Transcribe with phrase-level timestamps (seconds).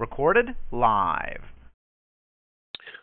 [0.00, 1.42] Recorded live.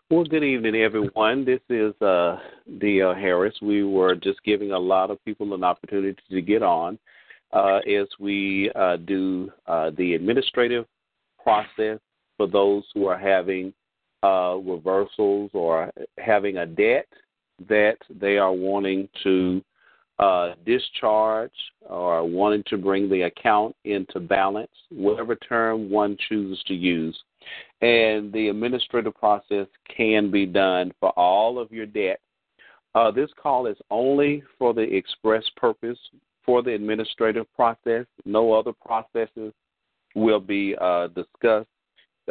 [0.09, 1.45] Well, good evening, everyone.
[1.45, 2.39] This is uh,
[2.79, 3.13] D.L.
[3.13, 3.53] Harris.
[3.61, 6.97] We were just giving a lot of people an opportunity to get on
[7.53, 10.85] uh, as we uh, do uh, the administrative
[11.43, 11.99] process
[12.35, 13.75] for those who are having
[14.23, 17.05] uh, reversals or having a debt
[17.69, 19.63] that they are wanting to
[20.19, 26.73] uh, discharge or wanting to bring the account into balance, whatever term one chooses to
[26.73, 27.17] use
[27.81, 32.19] and the administrative process can be done for all of your debt.
[32.95, 35.99] Uh, this call is only for the express purpose
[36.45, 38.05] for the administrative process.
[38.25, 39.53] No other processes
[40.15, 41.67] will be uh, discussed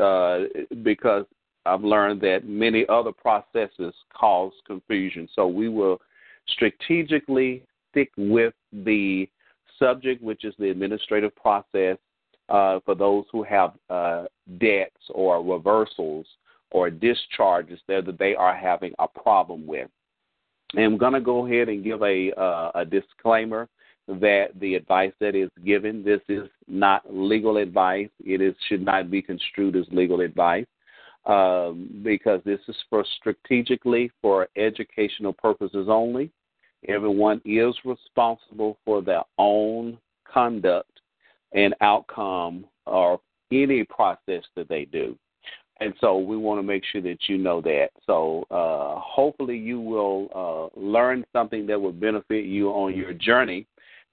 [0.00, 0.40] uh,
[0.82, 1.26] because
[1.64, 5.28] I've learned that many other processes cause confusion.
[5.34, 6.00] So we will
[6.48, 7.62] strategically
[7.96, 9.28] stick with the
[9.78, 11.96] subject, which is the administrative process,
[12.48, 14.24] uh, for those who have uh,
[14.58, 16.26] debts or reversals
[16.70, 19.88] or discharges that they are having a problem with.
[20.74, 23.68] And I'm going to go ahead and give a, uh, a disclaimer
[24.08, 28.08] that the advice that is given, this is not legal advice.
[28.24, 30.66] It is should not be construed as legal advice
[31.24, 36.30] um, because this is for strategically for educational purposes only.
[36.88, 39.98] Everyone is responsible for their own
[40.32, 41.00] conduct
[41.52, 43.20] and outcome or
[43.52, 45.16] any process that they do.
[45.80, 47.88] And so we want to make sure that you know that.
[48.06, 50.28] So uh, hopefully you will
[50.74, 53.66] uh, learn something that will benefit you on your journey.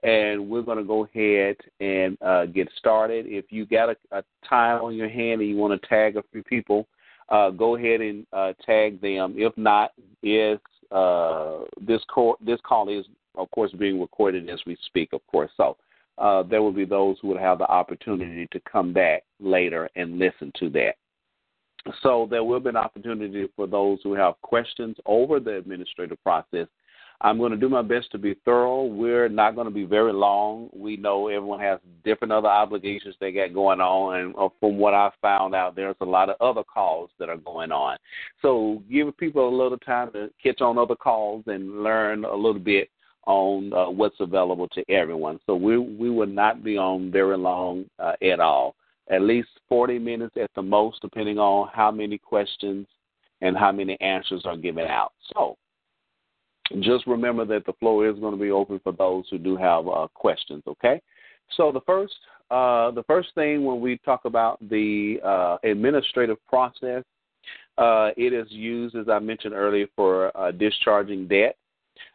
[0.04, 3.26] And we're going to go ahead and uh, get started.
[3.28, 6.24] If you got a, a, time on your hand and you want to tag a
[6.34, 6.86] few people,
[7.30, 9.36] uh, go ahead and uh, tag them.
[9.38, 10.60] If not, is
[10.94, 13.06] uh, this call this call is
[13.36, 15.52] of course being recorded as we speak, of course.
[15.58, 15.78] So
[16.18, 20.20] uh, there will be those who would have the opportunity to come back later and
[20.20, 20.94] listen to that.
[22.02, 26.68] So there will be an opportunity for those who have questions over the administrative process.
[27.24, 28.84] I'm going to do my best to be thorough.
[28.84, 30.70] We're not going to be very long.
[30.74, 34.94] We know everyone has different other obligations they got going on, and uh, from what
[34.94, 37.98] I found out, there's a lot of other calls that are going on.
[38.42, 42.60] So give people a little time to catch on other calls and learn a little
[42.60, 42.90] bit
[43.26, 45.40] on uh, what's available to everyone.
[45.46, 48.76] So we we will not be on very long uh, at all.
[49.10, 52.86] At least 40 minutes at the most, depending on how many questions
[53.42, 55.14] and how many answers are given out.
[55.34, 55.58] So
[56.80, 59.88] just remember that the floor is going to be open for those who do have
[59.88, 60.64] uh, questions.
[60.68, 61.02] Okay.
[61.58, 62.14] So the first
[62.52, 67.04] uh, the first thing when we talk about the uh, administrative process,
[67.78, 71.56] uh, it is used, as I mentioned earlier, for discharging debt.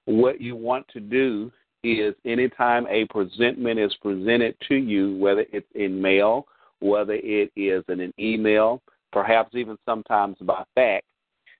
[0.05, 1.51] What you want to do
[1.85, 6.47] is anytime a presentment is presented to you, whether it's in mail,
[6.81, 8.83] whether it is in an email,
[9.13, 11.05] perhaps even sometimes by fax,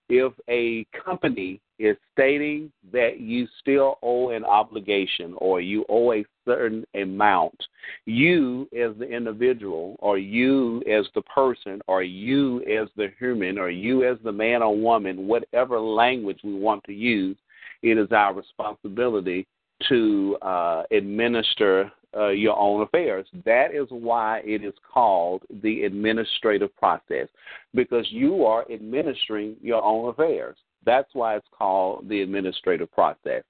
[0.09, 6.25] if a company is stating that you still owe an obligation or you owe a
[6.45, 7.57] certain amount,
[8.05, 13.71] you as the individual or you as the person or you as the human or
[13.71, 17.37] you as the man or woman, whatever language we want to use,
[17.83, 19.47] it is our responsibility
[19.89, 23.27] to uh, administer uh, your own affairs.
[23.45, 27.29] That is why it is called the administrative process,
[27.75, 30.57] because you are administering your own affairs.
[30.85, 33.43] That's why it's called the administrative process.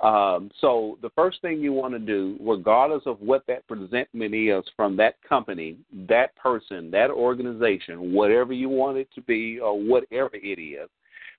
[0.00, 4.64] Um, so the first thing you want to do, regardless of what that presentment is
[4.74, 5.76] from that company,
[6.08, 10.88] that person, that organization, whatever you want it to be or whatever it is,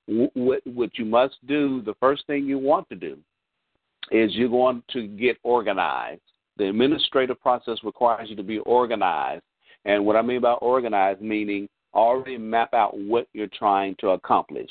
[0.08, 3.18] what what you must do, the first thing you want to do,
[4.12, 6.22] is you're going to get organized.
[6.62, 9.42] The administrative process requires you to be organized,
[9.84, 14.70] and what I mean by organized, meaning already map out what you're trying to accomplish.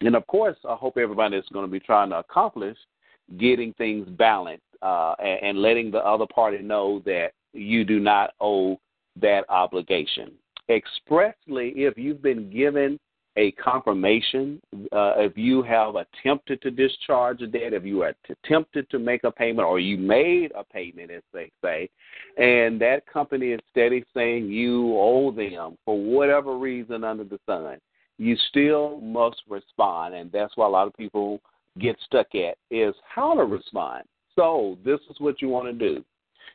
[0.00, 2.76] And of course, I hope everybody is going to be trying to accomplish
[3.38, 8.32] getting things balanced uh, and, and letting the other party know that you do not
[8.40, 8.76] owe
[9.14, 10.32] that obligation.
[10.68, 12.98] Expressly, if you've been given
[13.36, 14.60] a confirmation,
[14.92, 19.30] uh, if you have attempted to discharge a debt, if you attempted to make a
[19.30, 21.88] payment, or you made a payment, as they say,
[22.38, 27.78] and that company is steady saying you owe them for whatever reason under the sun,
[28.18, 31.40] you still must respond, and that's why a lot of people
[31.78, 34.04] get stuck at is how to respond.
[34.34, 36.04] So this is what you want to do.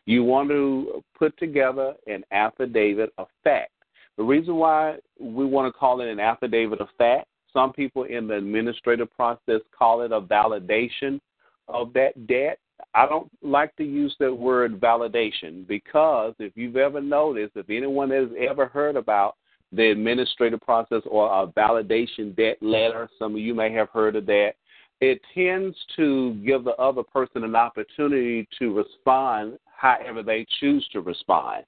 [0.06, 3.72] You want to put together an affidavit of fact.
[4.18, 8.28] The reason why we want to call it an affidavit of fact, some people in
[8.28, 11.20] the administrative process call it a validation
[11.68, 12.60] of that debt.
[12.94, 18.10] I don't like to use that word validation because if you've ever noticed, if anyone
[18.12, 19.36] has ever heard about
[19.72, 24.26] the administrative process or a validation debt letter, some of you may have heard of
[24.26, 24.54] that,
[25.00, 31.02] it tends to give the other person an opportunity to respond however they choose to
[31.02, 31.64] respond.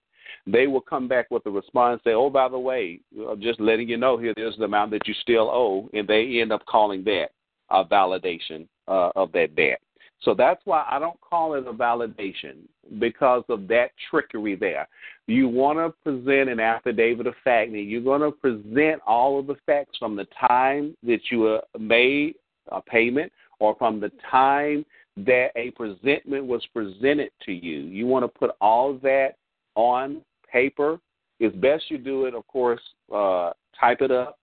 [0.47, 2.99] They will come back with a response, say, "Oh, by the way,
[3.29, 6.39] I'm just letting you know here, there's the amount that you still owe," and they
[6.39, 7.29] end up calling that
[7.69, 9.81] a validation uh, of that debt.
[10.21, 12.55] So that's why I don't call it a validation
[12.99, 14.87] because of that trickery there.
[15.27, 19.47] You want to present an affidavit of fact, and you're going to present all of
[19.47, 22.35] the facts from the time that you uh, made
[22.71, 24.85] a payment or from the time
[25.17, 27.81] that a presentment was presented to you.
[27.81, 29.35] You want to put all that
[29.75, 30.21] on
[30.51, 30.99] paper.
[31.39, 32.81] It's best you do it, of course,
[33.13, 34.39] uh, type it up.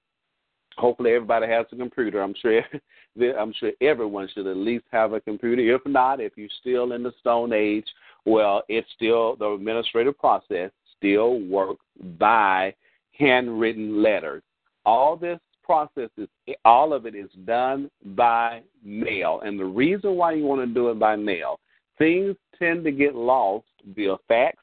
[0.76, 2.22] Hopefully, everybody has a computer.
[2.22, 2.62] I'm sure.
[3.38, 5.62] I'm sure everyone should at least have a computer.
[5.74, 7.86] If not, if you're still in the Stone Age,
[8.24, 11.84] well, it's still the administrative process still works
[12.18, 12.74] by
[13.18, 14.42] handwritten letters.
[14.86, 16.28] All this process is
[16.64, 19.40] all of it is done by mail.
[19.44, 21.60] And the reason why you want to do it by mail,
[21.98, 24.56] things tend to get lost via fax,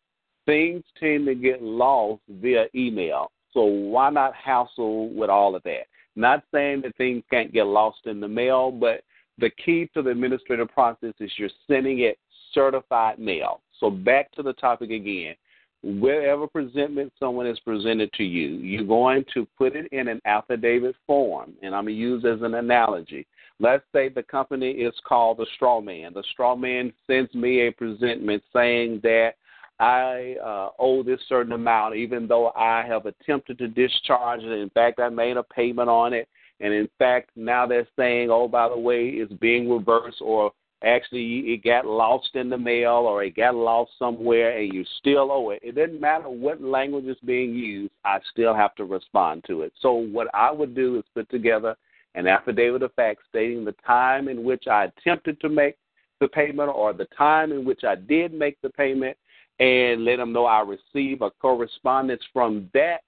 [0.47, 3.31] things tend to get lost via email.
[3.53, 5.83] So why not hassle with all of that?
[6.15, 9.01] Not saying that things can't get lost in the mail, but
[9.37, 12.17] the key to the administrative process is you're sending it
[12.55, 13.61] certified mail.
[13.79, 15.35] So back to the topic again
[15.83, 20.95] wherever presentment someone is presented to you, you're going to put it in an affidavit
[21.05, 21.53] form.
[21.61, 23.27] And I'm going to use as an analogy.
[23.59, 26.13] Let's say the company is called the straw man.
[26.13, 29.33] The straw man sends me a presentment saying that
[29.79, 34.51] I uh, owe this certain amount, even though I have attempted to discharge it.
[34.51, 36.27] In fact, I made a payment on it.
[36.59, 40.51] And in fact, now they're saying, oh, by the way, it's being reversed or
[40.83, 45.31] actually it got lost in the mail or it got lost somewhere and you still
[45.31, 45.59] owe it.
[45.63, 49.73] It doesn't matter what language is being used, I still have to respond to it.
[49.79, 51.75] So what I would do is put together
[52.15, 55.77] an affidavit of fact stating the time in which I attempted to make
[56.19, 59.17] the payment or the time in which I did make the payment
[59.59, 63.01] and let them know I receive a correspondence from that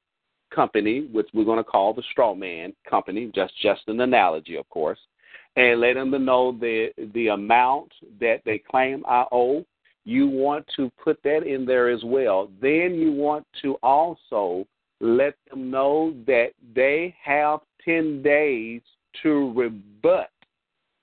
[0.53, 4.67] company, which we're going to call the straw man company, just just an analogy, of
[4.69, 4.99] course
[5.55, 9.65] and let them know the the amount that they claim I owe.
[10.05, 12.49] You want to put that in there as well.
[12.61, 14.65] Then you want to also
[15.01, 18.81] let them know that they have 10 days
[19.21, 20.29] to rebut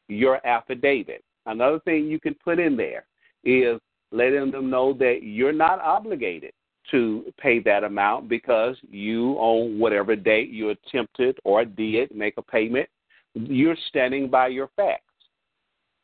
[0.08, 1.22] your affidavit.
[1.44, 3.04] Another thing you can put in there
[3.44, 3.80] is
[4.12, 6.52] letting them know that you're not obligated
[6.90, 12.42] to pay that amount because you, on whatever date you attempted or did make a
[12.42, 12.88] payment,
[13.34, 15.02] you're standing by your facts.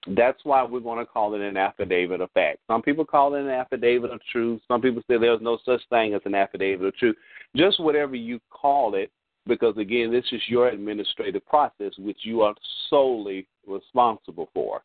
[0.08, 2.58] That's why we're going to call it an affidavit of fact.
[2.66, 4.60] Some people call it an affidavit of truth.
[4.66, 7.16] Some people say there's no such thing as an affidavit of truth.
[7.56, 9.12] Just whatever you call it,
[9.46, 12.54] because again, this is your administrative process, which you are
[12.90, 14.82] solely responsible for.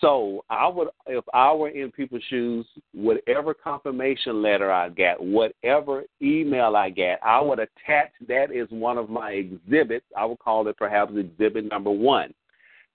[0.00, 6.04] So I would, if I were in people's shoes, whatever confirmation letter I get, whatever
[6.22, 10.06] email I get, I would attach that as one of my exhibits.
[10.16, 12.32] I would call it perhaps exhibit number one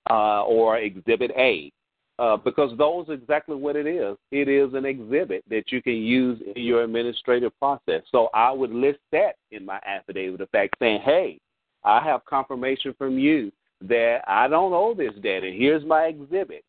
[0.10, 1.72] uh, or exhibit A.
[2.18, 4.16] Uh, because those exactly what it is.
[4.32, 8.04] It is an exhibit that you can use in your administrative process.
[8.10, 11.42] So I would list that in my affidavit of fact, saying, "Hey,
[11.84, 16.64] I have confirmation from you that I don't owe this debt, and here's my exhibit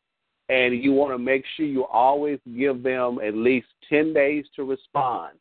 [0.49, 4.65] and you want to make sure you always give them at least 10 days to
[4.65, 5.37] respond.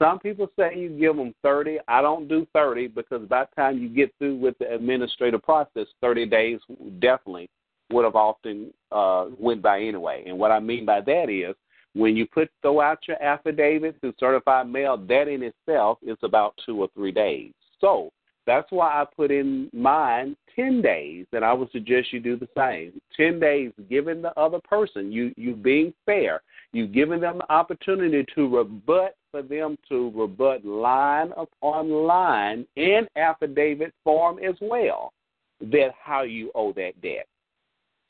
[0.00, 1.78] Some people say you give them 30.
[1.88, 5.86] I don't do 30 because by the time you get through with the administrative process,
[6.02, 6.60] 30 days
[7.00, 7.48] definitely
[7.90, 10.24] would have often uh, went by anyway.
[10.26, 11.54] And what I mean by that is
[11.94, 16.54] when you put throw out your affidavit through certified mail, that in itself is about
[16.66, 17.52] two or three days.
[17.80, 18.10] So
[18.46, 22.48] that's why I put in mine 10 days, and I would suggest you do the
[22.56, 23.00] same.
[23.16, 28.24] 10 days, giving the other person, you, you being fair, you giving them the opportunity
[28.34, 35.12] to rebut for them to rebut line upon line in affidavit form as well
[35.60, 37.26] that how you owe that debt,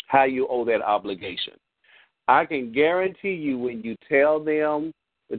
[0.06, 1.54] how you owe that obligation.
[2.28, 4.92] I can guarantee you when you tell them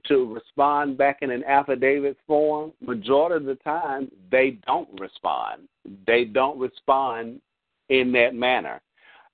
[0.08, 5.67] to respond back in an affidavit form, majority of the time they don't respond.
[6.06, 7.41] They don't respond
[7.89, 8.82] in that manner.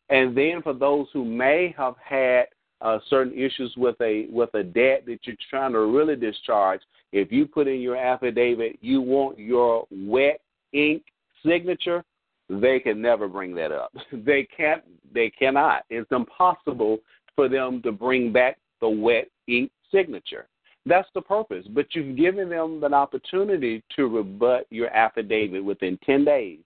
[0.10, 2.46] And then for those who may have had
[2.82, 6.82] uh, certain issues with a with a debt that you're trying to really discharge,
[7.12, 10.42] if you put in your affidavit, you want your wet
[10.74, 11.04] ink
[11.46, 12.04] signature,
[12.50, 13.92] they can never bring that up.
[14.12, 14.84] They can't.
[15.14, 15.84] They cannot.
[15.90, 17.00] It's impossible
[17.36, 20.48] for them to bring back the wet ink signature.
[20.86, 21.66] That's the purpose.
[21.70, 26.60] But you've given them an opportunity to rebut your affidavit within 10 days.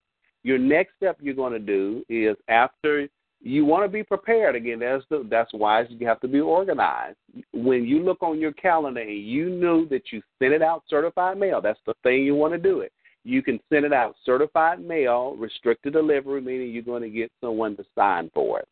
[0.43, 3.07] Your next step you're going to do is after
[3.41, 4.79] you want to be prepared again.
[4.79, 7.17] That's the, that's why you have to be organized.
[7.53, 11.37] When you look on your calendar and you know that you sent it out certified
[11.37, 12.91] mail, that's the thing you want to do it.
[13.23, 17.75] You can send it out certified mail, restricted delivery, meaning you're going to get someone
[17.77, 18.67] to sign for it.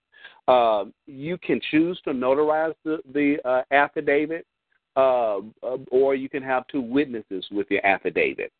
[0.48, 4.46] Uh, you can choose to notarize the, the uh, affidavit,
[4.96, 5.40] uh,
[5.92, 8.52] or you can have two witnesses with your affidavit.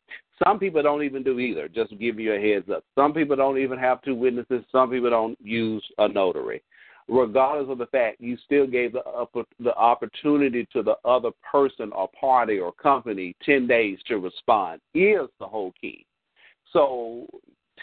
[0.44, 2.84] Some people don't even do either, just give you a heads up.
[2.94, 4.62] Some people don't even have two witnesses.
[4.70, 6.62] Some people don't use a notary.
[7.08, 9.02] Regardless of the fact, you still gave the,
[9.60, 15.28] the opportunity to the other person or party or company 10 days to respond, is
[15.38, 16.04] the whole key.
[16.72, 17.26] So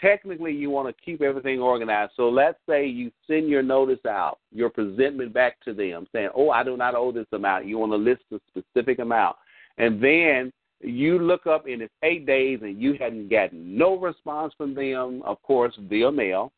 [0.00, 2.12] technically you want to keep everything organized.
[2.16, 6.50] So let's say you send your notice out, your presentment back to them saying, Oh,
[6.50, 7.66] I do not owe this amount.
[7.66, 9.36] You want to list a specific amount.
[9.78, 14.52] And then you look up and it's eight days and you hadn't gotten no response
[14.56, 16.52] from them, of course, via mail.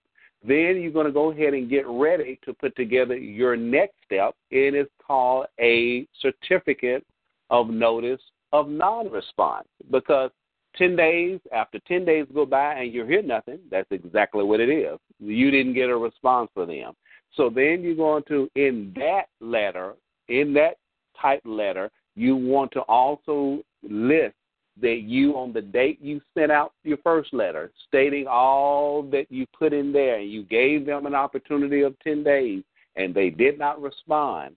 [0.47, 4.35] Then you're going to go ahead and get ready to put together your next step.
[4.53, 7.05] And It is called a certificate
[7.51, 8.21] of notice
[8.53, 10.31] of non response because
[10.77, 14.69] 10 days, after 10 days go by and you hear nothing, that's exactly what it
[14.69, 14.99] is.
[15.19, 16.95] You didn't get a response from them.
[17.35, 19.95] So then you're going to, in that letter,
[20.29, 20.77] in that
[21.21, 24.35] type letter, you want to also list
[24.81, 29.47] that you, on the date you sent out your first letter, stating all that you
[29.59, 32.63] put in there, and you gave them an opportunity of 10 days,
[32.97, 34.55] and they did not respond,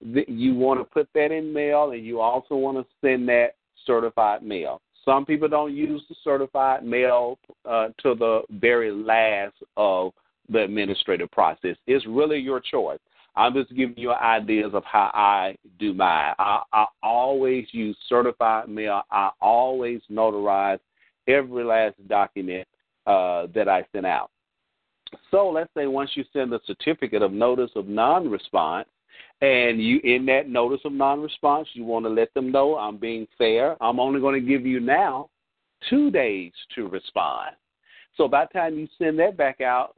[0.00, 3.54] you want to put that in mail, and you also want to send that
[3.86, 4.80] certified mail.
[5.04, 10.12] Some people don't use the certified mail uh, to the very last of
[10.48, 11.76] the administrative process.
[11.86, 13.00] It's really your choice.
[13.34, 16.34] I'm just giving you ideas of how I do mine.
[16.38, 19.02] I, I always use certified mail.
[19.10, 20.78] I always notarize
[21.26, 22.68] every last document
[23.06, 24.30] uh, that I send out.
[25.30, 28.88] So let's say once you send the certificate of notice of non-response,
[29.40, 33.26] and you in that notice of non-response, you want to let them know I'm being
[33.36, 33.76] fair.
[33.82, 35.28] I'm only going to give you now
[35.90, 37.56] two days to respond.
[38.16, 39.94] So by the time you send that back out,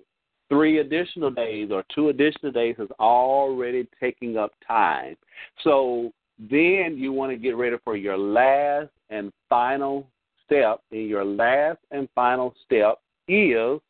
[0.49, 5.16] three additional days or two additional days is already taking up time.
[5.62, 10.07] So then you want to get ready for your last and final
[10.45, 10.81] step.
[10.90, 13.81] And your last and final step is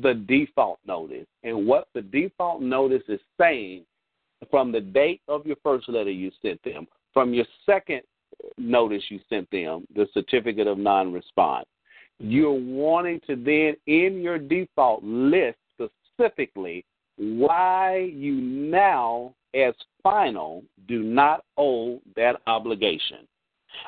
[0.00, 1.26] the default notice.
[1.42, 3.84] And what the default notice is saying
[4.50, 8.02] from the date of your first letter you sent them, from your second
[8.56, 11.66] notice you sent them, the certificate of non response,
[12.18, 16.84] you're wanting to then, in your default, list specifically
[17.16, 23.26] why you now, as final, do not owe that obligation.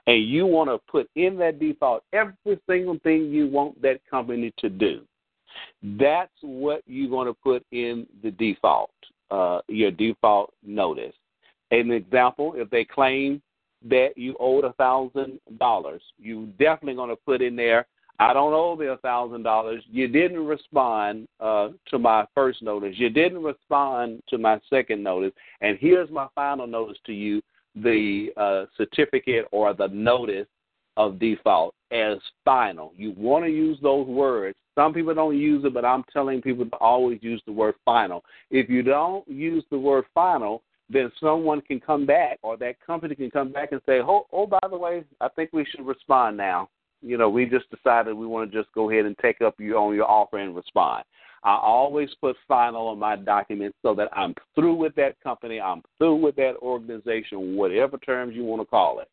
[0.06, 4.52] And you want to put in that default every single thing you want that company
[4.58, 5.02] to do.
[5.82, 8.90] That's what you're going to put in the default,
[9.30, 11.14] uh, your default notice.
[11.70, 13.40] An example, if they claim
[13.88, 17.86] that you owed a thousand dollars, you definitely going to put in there
[18.20, 19.82] I don't owe the thousand dollars.
[19.90, 22.96] You didn't respond uh, to my first notice.
[22.98, 25.32] You didn't respond to my second notice.
[25.62, 27.40] And here's my final notice to you:
[27.74, 30.46] the uh, certificate or the notice
[30.98, 32.92] of default as final.
[32.94, 34.58] You want to use those words.
[34.80, 38.24] Some people don't use it, but I'm telling people to always use the word final.
[38.50, 43.14] If you don't use the word final, then someone can come back or that company
[43.14, 46.36] can come back and say, oh, oh, by the way, I think we should respond
[46.36, 46.68] now
[47.02, 49.78] you know, we just decided we want to just go ahead and take up your
[49.78, 51.04] on your offer and respond.
[51.42, 55.82] I always put final on my documents so that I'm through with that company, I'm
[55.96, 59.08] through with that organization, whatever terms you want to call it.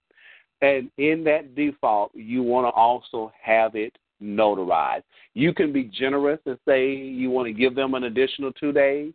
[0.61, 5.03] And in that default, you want to also have it notarized.
[5.33, 9.13] You can be generous and say you want to give them an additional two days.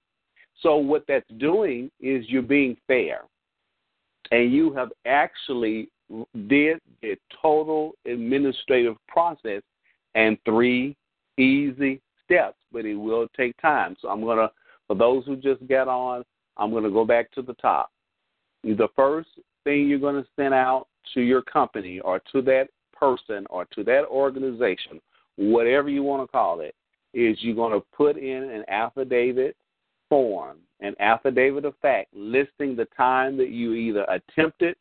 [0.60, 3.22] So, what that's doing is you're being fair.
[4.30, 5.88] And you have actually
[6.46, 9.62] did the total administrative process
[10.14, 10.96] and three
[11.38, 13.96] easy steps, but it will take time.
[14.00, 14.50] So I'm going to,
[14.86, 16.22] for those who just got on,
[16.56, 17.90] I'm going to go back to the top.
[18.62, 19.30] The first
[19.64, 22.68] thing you're going to send out to your company or to that
[23.02, 25.00] person or to that organization,
[25.36, 26.72] whatever you want to call it,
[27.12, 29.56] is you're going to put in an affidavit
[30.08, 34.76] form, an affidavit of fact listing the time that you either attempted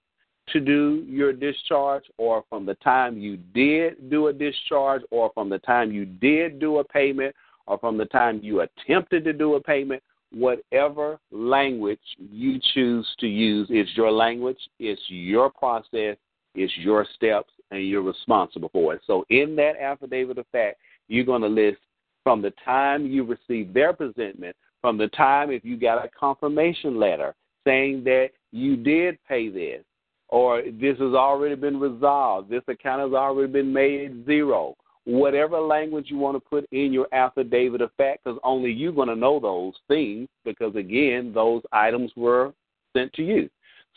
[0.50, 5.50] to do your discharge or from the time you did do a discharge or from
[5.50, 7.36] the time you did do a payment
[7.66, 13.28] or from the time you attempted to do a payment whatever language you choose to
[13.28, 13.68] use.
[13.70, 16.18] Is your language it's your process
[16.56, 21.26] it's your steps and you're responsible for it so in that affidavit of fact you're
[21.26, 21.80] going to list
[22.24, 27.00] from the time you received their presentment from the time if you got a confirmation
[27.00, 27.36] letter
[27.66, 29.84] saying that you did pay this
[30.32, 34.76] or this has already been resolved, this account has already been made zero.
[35.04, 39.10] Whatever language you want to put in your affidavit of fact, because only you're going
[39.10, 42.54] to know those things, because again, those items were
[42.96, 43.50] sent to you.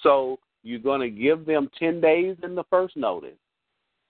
[0.03, 3.37] So you're going to give them 10 days in the first notice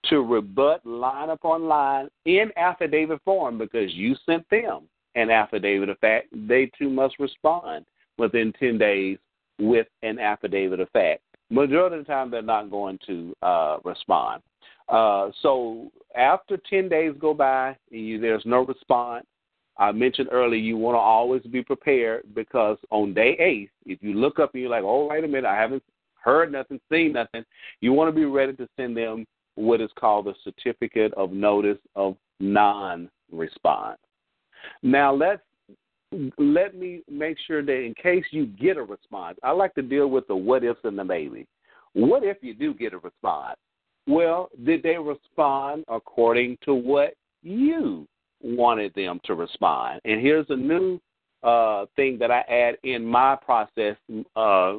[0.09, 5.99] to rebut line upon line in affidavit form because you sent them an affidavit of
[5.99, 6.27] fact.
[6.33, 7.85] They too must respond
[8.17, 9.17] within 10 days
[9.59, 11.21] with an affidavit of fact.
[11.49, 14.41] Majority of the time, they're not going to uh, respond.
[14.89, 19.25] Uh, so after 10 days go by, and you, there's no response.
[19.77, 24.13] I mentioned earlier you want to always be prepared because on day eight, if you
[24.13, 25.83] look up and you're like, oh, wait a minute, I haven't
[26.15, 27.43] heard nothing, seen nothing,
[27.81, 31.77] you want to be ready to send them what is called the certificate of notice
[31.95, 33.99] of non response.
[34.83, 35.41] Now let's
[36.37, 40.07] let me make sure that in case you get a response, I like to deal
[40.07, 41.47] with the what ifs and the maybe.
[41.93, 43.57] What if you do get a response?
[44.07, 48.07] Well, did they respond according to what you
[48.41, 50.01] wanted them to respond?
[50.05, 50.99] And here's a new
[51.45, 53.95] uh, thing that I add in my process.
[54.35, 54.77] Uh,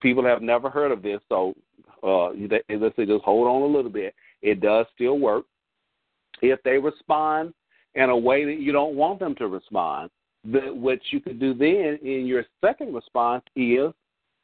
[0.00, 1.54] people have never heard of this, so
[2.02, 4.14] uh, let's say just hold on a little bit.
[4.40, 5.44] It does still work.
[6.40, 7.52] If they respond
[7.94, 10.10] in a way that you don't want them to respond,
[10.44, 13.92] the, what you could do then in your second response is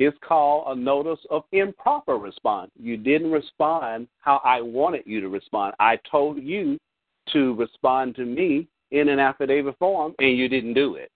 [0.00, 2.70] it's called a notice of improper response.
[2.78, 5.74] You didn't respond how I wanted you to respond.
[5.78, 6.78] I told you
[7.32, 11.10] to respond to me in an affidavit form, and you didn't do it.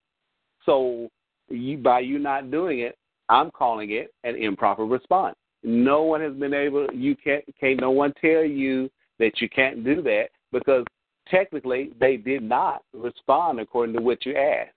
[0.64, 1.08] So,
[1.48, 2.96] you, by you not doing it,
[3.28, 5.36] I'm calling it an improper response.
[5.62, 6.86] No one has been able.
[6.92, 7.44] You can't.
[7.58, 10.84] Can't no one tell you that you can't do that because
[11.28, 14.74] technically they did not respond according to what you asked.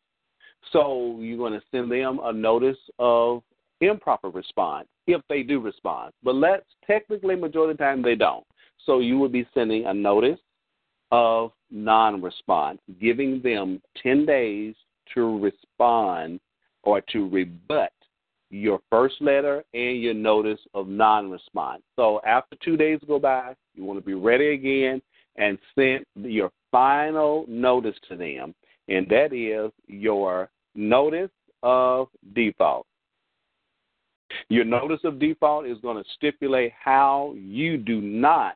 [0.72, 3.44] So you're going to send them a notice of
[3.80, 6.13] improper response if they do respond.
[6.24, 8.46] But let's technically, majority of the time, they don't.
[8.86, 10.39] So you would be sending a notice
[11.12, 14.76] of non response, giving them 10 days
[15.13, 16.39] to respond
[16.84, 17.91] or to rebut
[18.50, 21.82] your first letter and your notice of non response.
[21.95, 25.02] So after two days go by, you want to be ready again
[25.38, 28.54] and send your final notice to them,
[28.88, 31.32] and that is your notice
[31.63, 32.86] of default.
[34.50, 38.56] Your notice of default is going to stipulate how you do not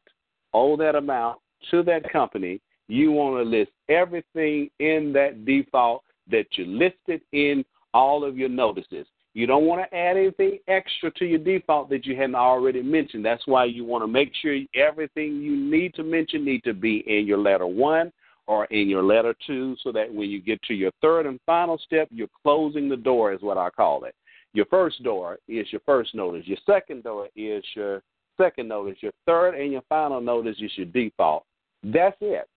[0.54, 1.40] owe that amount
[1.72, 2.62] to that company.
[2.88, 8.50] You want to list everything in that default that you listed in all of your
[8.50, 9.08] notices.
[9.34, 13.26] You don't want to add anything extra to your default that you hadn't already mentioned.
[13.26, 17.04] That's why you want to make sure everything you need to mention need to be
[17.06, 18.14] in your letter one
[18.48, 21.80] or in your letter two, so that when you get to your third and final
[21.80, 24.14] step, you're closing the door, is what I call it.
[24.54, 26.46] Your first door is your first notice.
[26.46, 28.04] Your second door is your
[28.38, 28.98] second notice.
[29.02, 31.44] Your third and your final notice is your default.
[31.84, 32.48] That's it.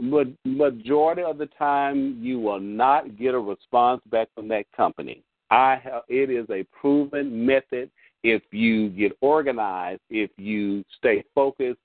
[0.00, 5.22] Majority of the time, you will not get a response back from that company.
[5.50, 7.90] I have, it is a proven method.
[8.22, 11.80] If you get organized, if you stay focused,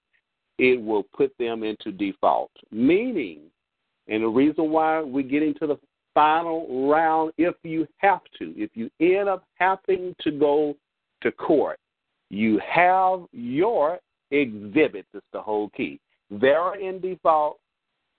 [0.58, 2.52] it will put them into default.
[2.72, 3.40] Meaning,
[4.08, 5.78] and the reason why we're getting to the
[6.14, 8.54] final round if you have to.
[8.56, 10.76] If you end up having to go
[11.22, 11.80] to court,
[12.30, 14.00] you have your
[14.32, 15.10] exhibits.
[15.14, 16.00] It's the whole key.
[16.32, 17.60] They're in default.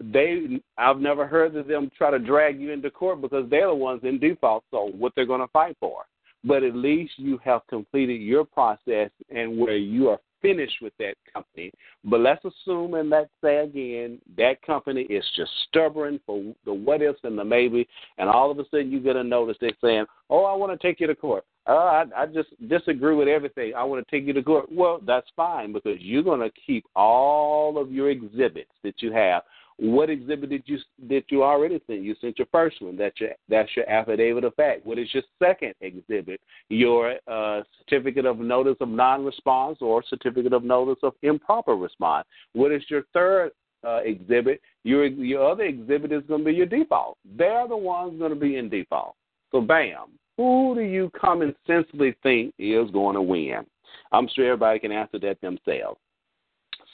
[0.00, 3.74] They, I've never heard of them try to drag you into court because they're the
[3.74, 4.64] ones in default.
[4.70, 6.04] So what they're going to fight for.
[6.44, 11.14] But at least you have completed your process and where you are finished with that
[11.32, 11.72] company.
[12.04, 17.02] But let's assume and let's say again that company is just stubborn for the what
[17.02, 20.04] ifs and the maybe, and all of a sudden you get a notice they're saying,
[20.30, 23.72] "Oh, I want to take you to court." uh, I, I just disagree with everything.
[23.76, 24.66] I want to take you to court.
[24.70, 29.42] Well, that's fine because you're going to keep all of your exhibits that you have.
[29.78, 32.04] What exhibit did you did you already send?
[32.04, 32.96] You sent your first one.
[32.96, 34.86] That's your that's your affidavit of fact.
[34.86, 36.40] What is your second exhibit?
[36.70, 42.26] Your uh, certificate of notice of non-response or certificate of notice of improper response.
[42.54, 43.50] What is your third
[43.86, 44.62] uh, exhibit?
[44.84, 47.18] Your your other exhibit is going to be your default.
[47.36, 49.14] They're the ones going to be in default.
[49.52, 53.66] So bam, who do you common sensibly think is going to win?
[54.10, 56.00] I'm sure everybody can answer that themselves.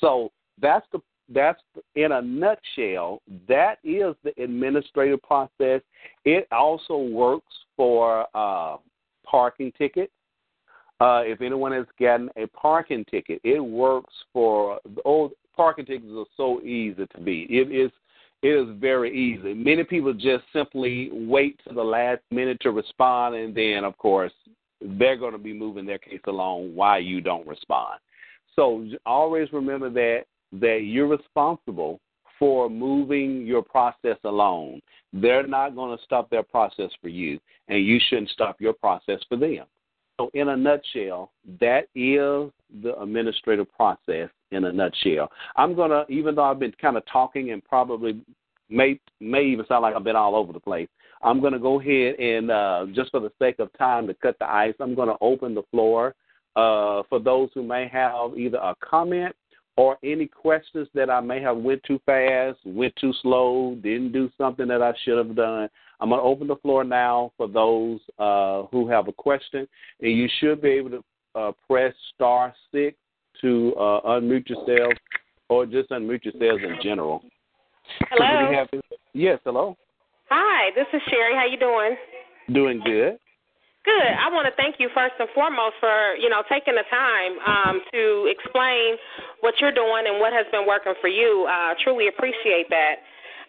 [0.01, 0.99] So that's the
[1.33, 1.61] that's
[1.95, 3.23] in a nutshell.
[3.49, 5.81] That is the administrative process.
[6.25, 8.77] It also works for uh,
[9.25, 10.12] parking tickets.
[11.01, 16.25] Uh, if anyone has gotten a parking ticket, it works for old parking tickets are
[16.37, 17.51] so easy to beat.
[17.51, 17.90] It is
[18.42, 19.55] it is very easy.
[19.55, 24.33] Many people just simply wait to the last minute to respond, and then, of course,
[24.81, 28.01] they're going to be moving their case along why you don't respond.
[28.57, 32.00] So always remember that that you're responsible
[32.38, 34.80] for moving your process along.
[35.12, 37.38] They're not going to stop their process for you,
[37.68, 39.64] and you shouldn't stop your process for them.
[40.20, 45.30] So, in a nutshell, that is the administrative process in a nutshell.
[45.56, 48.20] I'm going to, even though I've been kind of talking and probably
[48.68, 50.88] may may even sound like I've been all over the place.
[51.22, 54.36] I'm going to go ahead and uh, just for the sake of time to cut
[54.40, 56.14] the ice, I'm going to open the floor
[56.56, 59.34] uh, for those who may have either a comment
[59.76, 64.30] or any questions that I may have went too fast, went too slow, didn't do
[64.37, 65.68] something that I should have done.
[66.00, 69.66] I'm going to open the floor now for those uh, who have a question,
[70.00, 71.04] and you should be able to
[71.35, 72.96] uh, press star six
[73.40, 74.92] to uh, unmute yourself,
[75.48, 77.22] or just unmute yourselves in general.
[78.11, 78.64] Hello.
[79.14, 79.76] Yes, hello.
[80.28, 81.35] Hi, this is Sherry.
[81.35, 81.96] How you doing?
[82.52, 83.18] Doing good.
[83.85, 84.14] Good.
[84.14, 87.81] I want to thank you first and foremost for you know taking the time um,
[87.90, 88.95] to explain
[89.40, 91.47] what you're doing and what has been working for you.
[91.51, 93.03] I uh, truly appreciate that.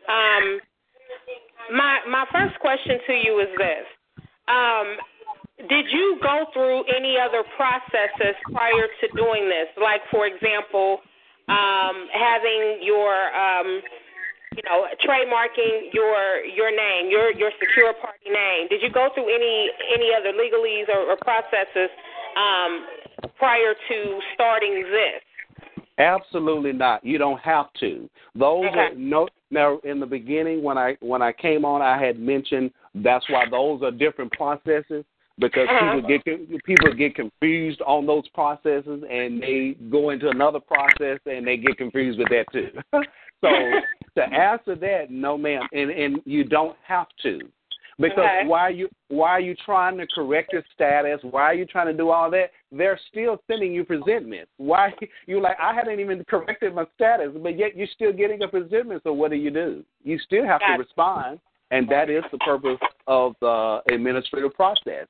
[0.09, 0.59] Um,
[1.69, 3.85] my my first question to you is this:
[4.49, 4.97] um,
[5.69, 9.69] Did you go through any other processes prior to doing this?
[9.77, 10.97] Like, for example,
[11.47, 13.81] um, having your um,
[14.55, 18.67] you know, trademarking your your name, your your secure party name.
[18.69, 21.89] Did you go through any any other legalese or, or processes
[22.37, 22.85] um,
[23.37, 25.21] prior to starting this?
[25.97, 27.05] Absolutely not.
[27.05, 28.09] You don't have to.
[28.35, 28.79] Those okay.
[28.79, 29.27] are no.
[29.51, 33.45] Now, in the beginning, when I when I came on, I had mentioned that's why
[33.49, 35.05] those are different processes
[35.39, 35.95] because uh-huh.
[35.95, 41.45] people get people get confused on those processes and they go into another process and
[41.45, 42.69] they get confused with that too.
[43.41, 43.49] so
[44.15, 47.39] to answer that, no ma'am, and and you don't have to.
[47.99, 48.47] Because okay.
[48.47, 51.19] why are you why are you trying to correct your status?
[51.21, 52.51] Why are you trying to do all that?
[52.71, 54.51] They're still sending you presentments.
[54.57, 54.93] Why
[55.27, 59.01] you like I hadn't even corrected my status, but yet you're still getting a presentment.
[59.03, 59.83] So what do you do?
[60.03, 65.07] You still have Got to respond, and that is the purpose of the administrative process.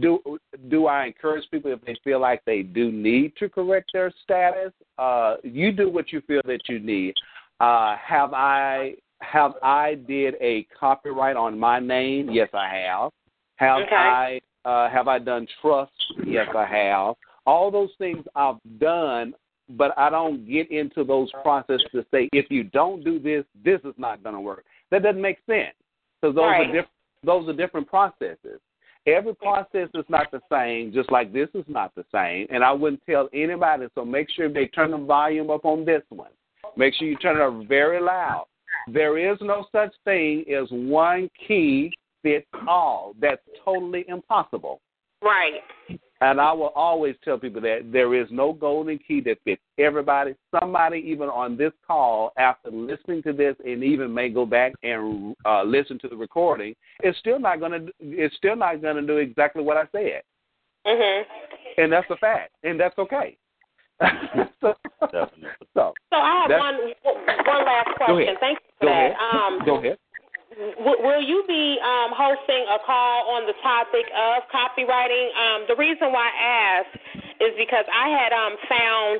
[0.00, 0.38] Do
[0.70, 4.72] do I encourage people if they feel like they do need to correct their status?
[4.98, 7.14] Uh, you do what you feel that you need.
[7.60, 12.30] Uh, have I have I did a copyright on my name?
[12.30, 13.10] Yes, I have.
[13.56, 13.94] Have okay.
[13.94, 15.92] I uh, have I done trust?
[16.26, 17.14] Yes, I have.
[17.46, 19.34] All those things I've done,
[19.70, 23.80] but I don't get into those processes to say if you don't do this, this
[23.84, 24.64] is not going to work.
[24.90, 25.74] That doesn't make sense
[26.20, 26.62] because those right.
[26.62, 26.88] are different.
[27.22, 28.60] Those are different processes.
[29.06, 32.46] Every process is not the same, just like this is not the same.
[32.50, 33.86] And I wouldn't tell anybody.
[33.94, 36.30] So make sure they turn the volume up on this one.
[36.76, 38.46] Make sure you turn it up very loud.
[38.92, 43.14] There is no such thing as one key fits all.
[43.20, 44.80] That's totally impossible.
[45.22, 45.62] Right.
[46.20, 50.34] And I will always tell people that there is no golden key that fits everybody.
[50.58, 55.34] Somebody, even on this call, after listening to this, and even may go back and
[55.44, 57.92] uh, listen to the recording, is still not going to.
[58.00, 60.22] It's still not going to do exactly what I said.
[60.86, 61.22] Mhm.
[61.78, 63.36] And that's a fact, and that's okay.
[64.60, 64.74] so,
[65.74, 66.78] so, so I have one
[67.46, 68.34] one last question.
[68.40, 69.14] Thank you for go that.
[69.14, 69.34] Ahead.
[69.34, 69.98] Um, go ahead.
[70.82, 75.30] W- will you be um, hosting a call on the topic of copywriting?
[75.34, 76.96] Um, the reason why I asked
[77.38, 79.14] is because I had um, found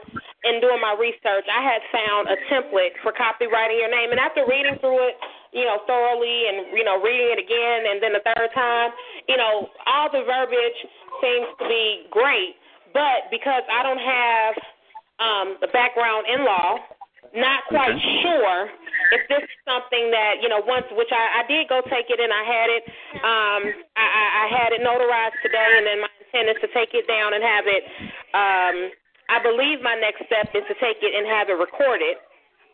[0.44, 4.44] in doing my research, I had found a template for copywriting your name, and after
[4.44, 5.16] reading through it,
[5.54, 8.90] you know, thoroughly, and you know, reading it again, and then the third time,
[9.30, 10.78] you know, all the verbiage
[11.22, 12.58] seems to be great
[12.94, 14.54] but because I don't have
[15.20, 16.78] um, a background in law,
[17.34, 18.22] not quite okay.
[18.22, 18.70] sure
[19.10, 22.18] if this is something that you know once which I, I did go take it
[22.22, 22.82] and I had it
[23.20, 23.62] um
[23.98, 27.34] I, I had it notarized today and then my intent is to take it down
[27.34, 27.82] and have it.
[28.32, 28.76] Um,
[29.28, 32.16] I believe my next step is to take it and have it recorded,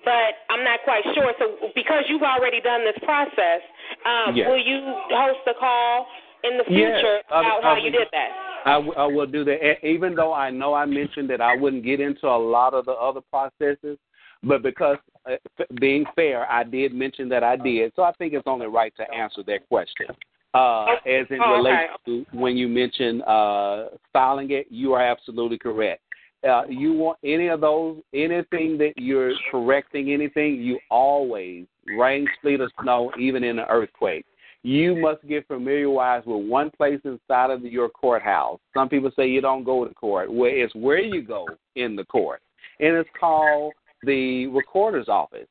[0.04, 1.32] but I'm not quite sure.
[1.38, 3.62] So because you've already done this process,
[4.04, 4.48] um, Yes.
[4.48, 4.80] will you
[5.14, 6.06] host a call
[6.42, 8.49] in the future I- about I how will- you did that?
[8.64, 9.84] I, w- I will do that.
[9.86, 12.92] Even though I know I mentioned that I wouldn't get into a lot of the
[12.92, 13.98] other processes,
[14.42, 14.96] but because
[15.28, 17.92] uh, f- being fair, I did mention that I did.
[17.96, 20.06] So I think it's only right to answer that question.
[20.52, 21.50] Uh, as it Oh, okay.
[21.52, 26.02] relates to when you mention uh, filing it, you are absolutely correct.
[26.48, 32.60] Uh, you want any of those, anything that you're correcting, anything, you always, rain, sleet,
[32.60, 34.24] or snow, even in an earthquake,
[34.62, 38.58] you must get familiarized with one place inside of your courthouse.
[38.74, 40.32] Some people say you don't go to court.
[40.32, 41.46] Where it's where you go
[41.76, 42.42] in the court,
[42.78, 45.48] and it's called the recorder's office.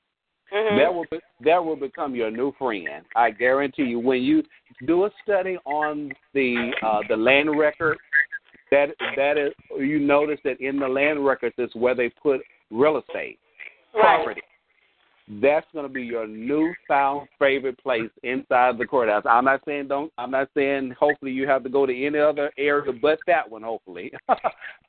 [0.52, 0.78] Mhm.
[0.78, 3.06] That will be, that will become your new friend.
[3.16, 4.00] I guarantee you.
[4.00, 4.44] When you
[4.86, 7.98] do a study on the uh, the land record,
[8.72, 12.42] that that is you notice that in the land records is where they put
[12.72, 13.40] real estate
[13.94, 14.24] Right.
[14.24, 14.42] property.
[15.30, 19.24] That's going to be your newfound favorite place inside the courthouse.
[19.30, 20.12] I'm not saying don't.
[20.18, 23.62] I'm not saying hopefully you have to go to any other area but that one.
[23.62, 24.12] Hopefully,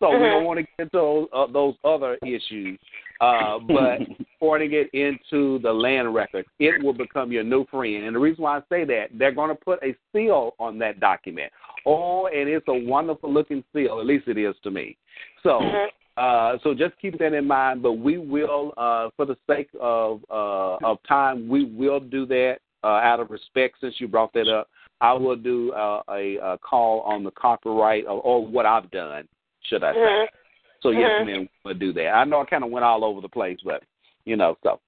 [0.00, 2.78] so we don't want to get into those, uh, those other issues.
[3.20, 3.98] Uh, but
[4.40, 8.04] porting it into the land record, it will become your new friend.
[8.04, 11.00] And the reason why I say that, they're going to put a seal on that
[11.00, 11.52] document.
[11.84, 14.00] Oh, and it's a wonderful looking seal.
[14.00, 14.96] At least it is to me.
[15.42, 15.60] So.
[16.16, 17.82] Uh, so just keep that in mind.
[17.82, 22.56] But we will, uh, for the sake of uh, of time, we will do that
[22.84, 23.76] uh, out of respect.
[23.80, 24.68] Since you brought that up,
[25.00, 29.26] I will do uh, a, a call on the copyright or, or what I've done,
[29.62, 29.98] should I say?
[29.98, 30.26] Mhm.
[30.82, 31.26] So yes, Mhm.
[31.26, 32.08] ma'am, we'll do that.
[32.08, 33.82] I know I kind of went all over the place, but
[34.24, 34.80] you know, so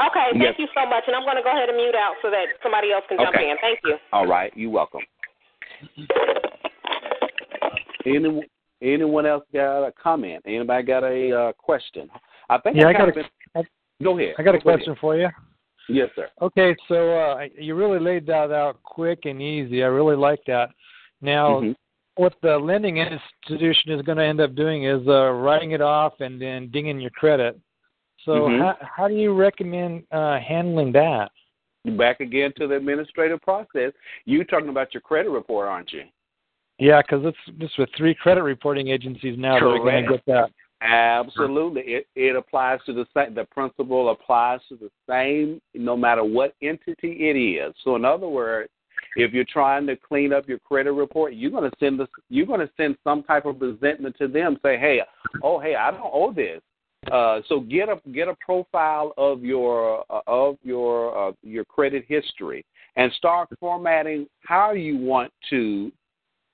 [0.00, 0.54] Okay, thank Yes.
[0.58, 2.92] you so much, and I'm going to go ahead and mute out so that somebody
[2.92, 3.50] else can jump Okay.
[3.50, 3.56] in.
[3.60, 3.98] Thank you.
[4.12, 5.00] all right, you're welcome.
[8.06, 8.46] Anyone,
[8.82, 10.42] anyone else got a comment?
[10.46, 12.08] Anybody got a uh, question?
[12.48, 13.22] I think Yeah, I kind got a,
[13.54, 13.66] been-
[14.02, 14.34] Go ahead.
[14.38, 14.78] I got a Go ahead.
[14.80, 15.28] question for you.
[15.88, 16.28] Yes, sir.
[16.40, 19.82] Okay, so uh, you really laid that out quick and easy.
[19.82, 20.68] I really like that.
[21.20, 21.74] Now, Mhm.
[22.16, 26.20] what the lending institution is going to end up doing is uh, writing it off
[26.20, 27.58] and then dinging your credit.
[28.24, 28.58] So, Mhm.
[28.60, 31.32] how, how do you recommend uh, handling that?
[31.96, 33.92] Back again to the administrative process.
[34.26, 36.04] You talking about your credit report, aren't you?
[36.78, 40.26] Yeah, because it's just with three credit reporting agencies now that are going to get
[40.26, 40.50] that.
[40.80, 41.82] Absolutely.
[41.82, 46.54] It it applies to the same the principle applies to the same no matter what
[46.62, 47.74] entity it is.
[47.82, 48.70] So in other words,
[49.16, 52.70] if you're trying to clean up your credit report, you're gonna send this you're gonna
[52.76, 55.00] send some type of presentment to them, say, Hey,
[55.42, 56.60] oh hey, I don't owe this.
[57.10, 62.04] Uh, so get a get a profile of your uh, of your uh, your credit
[62.06, 62.64] history
[62.94, 65.90] and start formatting how you want to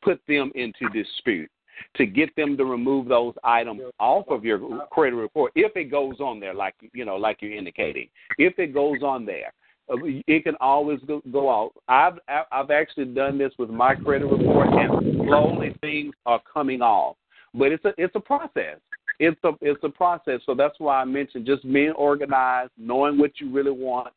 [0.05, 1.51] put them into dispute
[1.97, 5.53] to get them to remove those items off of your credit report.
[5.55, 9.27] If it goes on there like you know like you're indicating if it goes on
[9.27, 9.53] there
[9.91, 11.73] uh, it can always go, go out.
[11.89, 12.19] I've
[12.53, 17.17] i've actually done this with my credit report and slowly things are coming off.
[17.53, 18.79] But it's a it's a process.
[19.19, 20.41] It's a it's a process.
[20.47, 24.13] So that's why i mentioned just being organized knowing what you really want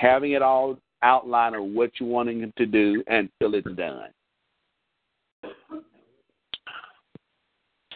[0.00, 4.10] having it all outlined of what you're wanting to do until it's done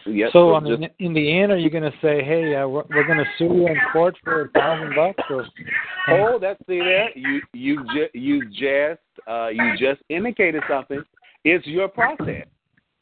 [0.07, 2.67] Yes, so, I just- mean, in the end, are you going to say, "Hey, uh,
[2.67, 5.23] we're, we're going to sue you in court for a thousand bucks"?
[5.29, 5.45] Or
[6.09, 7.09] Oh, that's see there.
[7.17, 11.03] You you ju- you just uh, you just indicated something.
[11.43, 12.45] It's your process.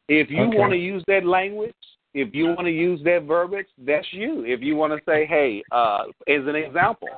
[0.08, 0.58] If you Okay.
[0.58, 1.76] want to use that language,
[2.14, 4.46] if you want to use that verbiage, that's you.
[4.46, 7.10] If you want to say, hey, uh, as an example,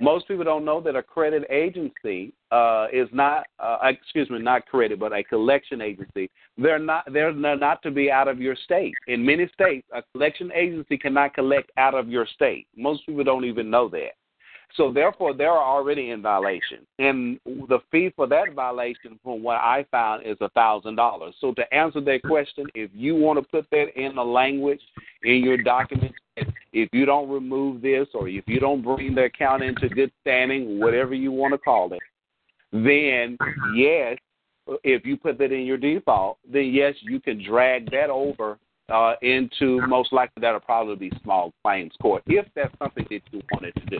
[0.00, 4.66] most people don't know that a credit agency uh, is not, uh, excuse me, not
[4.66, 6.30] credit, but a collection agency.
[6.56, 8.94] They're not, they're not to be out of your state.
[9.06, 12.66] In many states, a collection agency cannot collect out of your state.
[12.76, 14.12] Most people don't even know that.
[14.76, 19.86] So therefore, they're already in violation, and the fee for that violation, from what I
[19.90, 21.34] found, is a thousand dollars.
[21.40, 24.80] So to answer that question, if you want to put that in the language
[25.24, 26.12] in your document,
[26.72, 30.80] if you don't remove this, or if you don't bring the account into good standing,
[30.80, 32.00] whatever you want to call it,
[32.72, 33.36] then
[33.74, 34.16] yes,
[34.84, 38.58] if you put that in your default, then yes, you can drag that over
[38.90, 43.40] uh, into most likely that'll probably be small claims court if that's something that you
[43.52, 43.98] wanted to do.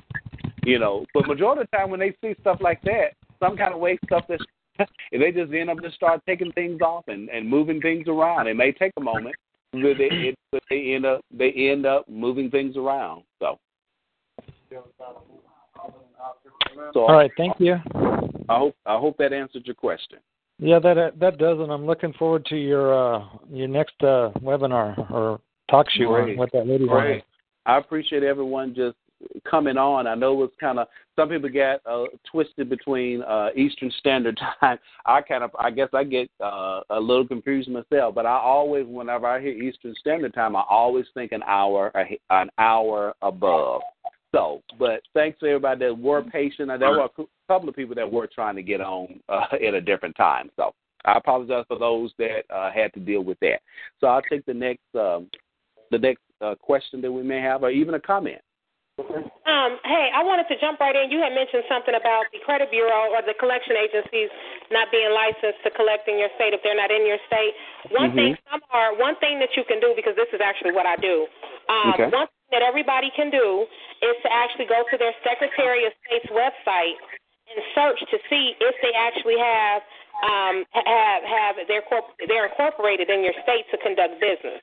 [0.65, 3.73] You know, but majority of the time when they see stuff like that, some kind
[3.73, 4.43] of way stuff that's
[5.13, 8.47] they just end up just start taking things off and, and moving things around.
[8.47, 9.35] It may take a moment,
[9.73, 10.39] they it,
[10.71, 13.23] they end up they end up moving things around.
[13.39, 13.59] So,
[16.93, 17.77] so all right, thank you.
[18.49, 20.19] I hope I hope that answered your question.
[20.59, 25.11] Yeah, that that does, and I'm looking forward to your uh, your next uh, webinar
[25.11, 26.87] or talk show with that lady.
[26.87, 27.25] Great.
[27.67, 28.97] I appreciate everyone just
[29.49, 30.07] coming on.
[30.07, 34.39] I know it was kind of some people get uh, twisted between uh, Eastern Standard
[34.61, 34.79] Time.
[35.07, 38.15] I kind of, I guess, I get uh, a little confused myself.
[38.15, 41.93] But I always, whenever I hear Eastern Standard Time, I always think an hour,
[42.31, 43.83] an hour above.
[44.35, 46.69] So, but thanks to everybody that were patient.
[46.79, 49.81] There were a couple of people that were trying to get on uh, at a
[49.81, 50.51] different time.
[50.57, 53.61] So I apologize for those that uh, had to deal with that.
[54.01, 55.29] So I'll take the next, um,
[55.91, 58.41] the next uh, question that we may have, or even a comment.
[58.99, 61.15] Um, hey, I wanted to jump right in.
[61.15, 64.27] You had mentioned something about the credit bureau or the collection agencies
[64.75, 67.55] not being licensed to collect in your state if they're not in your state.
[67.95, 68.35] One mm-hmm.
[68.35, 70.99] thing some are one thing that you can do because this is actually what I
[70.99, 71.31] do.
[71.71, 72.11] Um, okay.
[72.11, 73.71] One thing that everybody can do
[74.03, 76.99] is to actually go to their Secretary of State's website
[77.49, 79.81] and search to see if they actually have
[80.27, 84.59] um, have have their corp- they're incorporated in your state to conduct business.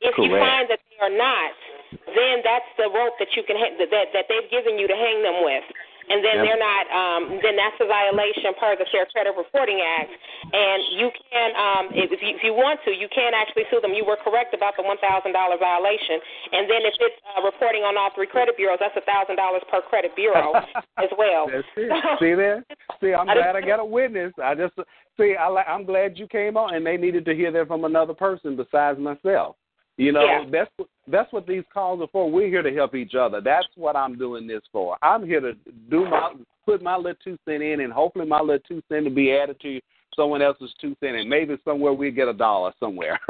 [0.00, 0.32] If Correct.
[0.32, 1.52] you find that they are not,
[1.90, 5.22] then that's the rope that you can ha- that that they've given you to hang
[5.22, 5.64] them with.
[6.08, 6.44] And then Yep.
[6.46, 6.84] they're not.
[6.94, 10.14] Um, then that's a violation per the Fair Credit Reporting Act.
[10.54, 13.92] And you can, um, if you, if you want to, you can actually sue them.
[13.92, 16.22] You were correct about the one thousand dollar violation.
[16.52, 19.62] And then if it's uh, reporting on all three credit bureaus, that's a thousand dollars
[19.66, 20.54] per credit bureau
[21.02, 21.50] as well.
[21.50, 21.90] That's it.
[22.22, 22.62] See there?
[23.02, 24.32] See, I'm glad I got a witness.
[24.38, 24.78] I just
[25.18, 25.34] see.
[25.34, 28.54] I, I'm glad you came on, and they needed to hear that from another person
[28.54, 29.56] besides myself.
[29.96, 30.44] You know, Yeah.
[30.50, 32.30] that's what that's what these calls are for.
[32.30, 33.40] We're here to help each other.
[33.40, 34.96] That's what I'm doing this for.
[35.02, 35.54] I'm here to
[35.88, 39.14] do my put my little two cent in, and hopefully my little two cent will
[39.14, 39.80] be added to
[40.16, 43.20] someone else's two cent, and maybe somewhere we get a dollar somewhere.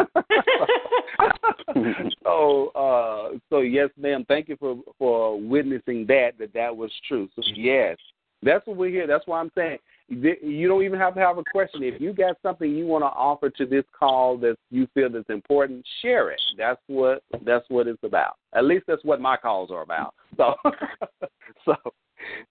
[2.24, 4.24] so, uh, so yes, ma'am.
[4.26, 7.28] Thank you for for witnessing that that that was true.
[7.36, 7.96] So yes,
[8.42, 9.06] that's what we're here.
[9.06, 11.82] That's why I'm saying you don't even have to have a question.
[11.82, 15.28] If you got something you want to offer to this call that you feel that's
[15.28, 16.40] important, share it.
[16.56, 18.36] That's what that's what it's about.
[18.54, 20.14] At least that's what my calls are about.
[20.36, 20.54] So,
[21.64, 21.74] so,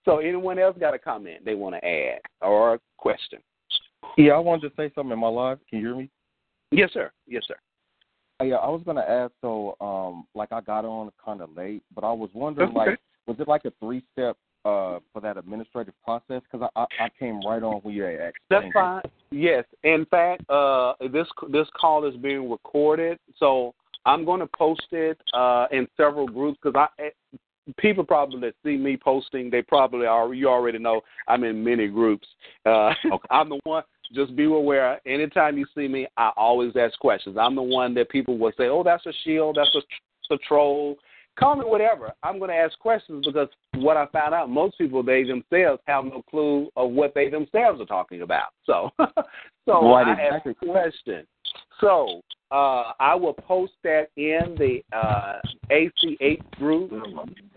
[0.04, 3.40] so anyone else got a comment they want to add or a question?
[4.18, 5.60] Yeah, I wanted to say something in my live.
[5.70, 6.10] Can you hear me?
[6.72, 7.12] Yes, sir.
[7.28, 7.56] Yes, sir.
[8.42, 9.32] Uh, yeah, I was gonna ask.
[9.42, 12.92] So, um, like I got on kind of late, but I was wondering, okay.
[12.92, 16.42] like, was it like a three step uh for that administrative process?
[16.52, 18.34] Because I, I I came right on when you explained.
[18.50, 19.02] That's fine.
[19.32, 19.64] Yes.
[19.84, 23.74] In fact, uh, this this call is being recorded, so
[24.06, 27.10] I'm going to post it uh, in several groups because I eh,
[27.78, 30.34] people probably that see me posting, they probably are.
[30.34, 32.28] You already know I'm in many groups.
[32.66, 32.94] Uh,
[33.32, 33.84] I'm the one.
[34.14, 35.00] Just be aware.
[35.08, 37.38] Anytime you see me, I always ask questions.
[37.40, 39.58] I'm the one that people will say, "Oh, that's a shield.
[39.60, 40.98] That's a, a troll."
[41.38, 42.14] Call me whatever.
[42.24, 46.06] I'm going to ask questions because what I found out, most people they themselves have
[46.06, 48.50] no clue of what they themselves are talking about.
[48.66, 48.92] So,
[49.66, 50.52] so I exactly.
[50.52, 51.28] ask question.
[51.82, 52.22] So
[52.52, 55.40] uh, I will post that in the uh,
[55.72, 56.92] AC8 group.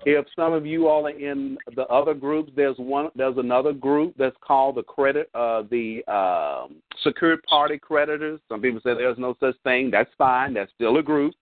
[0.04, 3.10] If some of you all are in the other groups, there's one.
[3.14, 8.40] There's another group that's called the credit, uh, the um, secured party creditors.
[8.48, 9.90] Some people say there's no such thing.
[9.90, 10.54] That's fine.
[10.54, 11.34] That's still a group.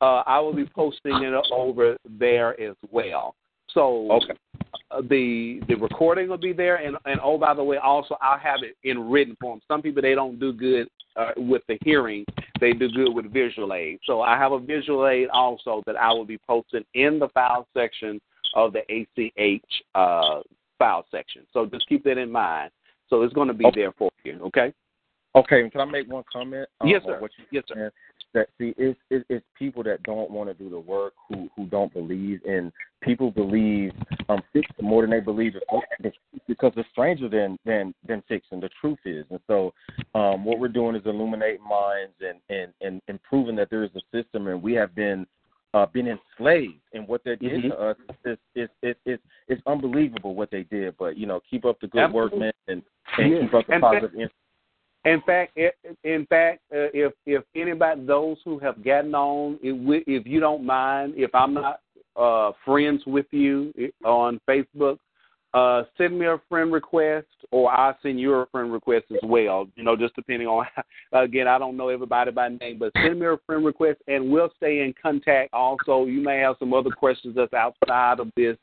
[0.00, 3.34] Uh, I will be posting it over there as well.
[3.68, 4.34] So Okay.
[4.90, 8.38] uh, the the recording will be there, and and oh by the way, also I'll
[8.38, 9.60] have it in written form.
[9.68, 12.24] Some people they don't do good uh, with the hearing;
[12.60, 14.00] they do good with visual aid.
[14.04, 17.68] So I have a visual aid also that I will be posting in the file
[17.74, 18.20] section
[18.54, 20.40] of the ACH uh,
[20.78, 21.42] file section.
[21.52, 22.70] So just keep that in mind.
[23.08, 23.82] So it's going to be Okay.
[23.82, 24.38] there for you.
[24.46, 24.72] Okay.
[25.36, 26.68] Okay, can I make one comment?
[26.80, 27.20] um, Yes, sir.
[27.20, 27.92] What Yes, sir.
[28.32, 31.66] That see, it's it's, it's people that don't want to do the work who who
[31.66, 33.92] don't believe, and people believe
[34.28, 35.54] um fixing more than they believe
[36.46, 38.60] because it's stranger than than than fixing.
[38.60, 39.74] The truth is, and so
[40.14, 43.90] um what we're doing is illuminating minds and and and, and proving that there is
[43.96, 45.26] a system, and we have been
[45.74, 47.68] uh, been enslaved, and what they did Mhm.
[47.68, 50.96] to us is is is is it's unbelievable what they did.
[50.98, 52.82] But you know, keep up the good work, man, and,
[53.18, 53.40] and Yeah.
[53.40, 54.30] keep up the And positive.
[55.04, 55.58] In fact,
[56.04, 60.64] in fact, uh, if if anybody, those who have gotten on, if, if you don't
[60.64, 61.80] mind, if I'm not
[62.16, 63.72] uh, friends with you
[64.04, 64.98] on Facebook,
[65.54, 69.66] uh, send me a friend request, or I'll send you a friend request as well.
[69.74, 70.66] You know, just depending on.
[71.12, 74.52] Again, I don't know everybody by name, but send me a friend request, and we'll
[74.58, 75.54] stay in contact.
[75.54, 78.56] Also, you may have some other questions that's outside of this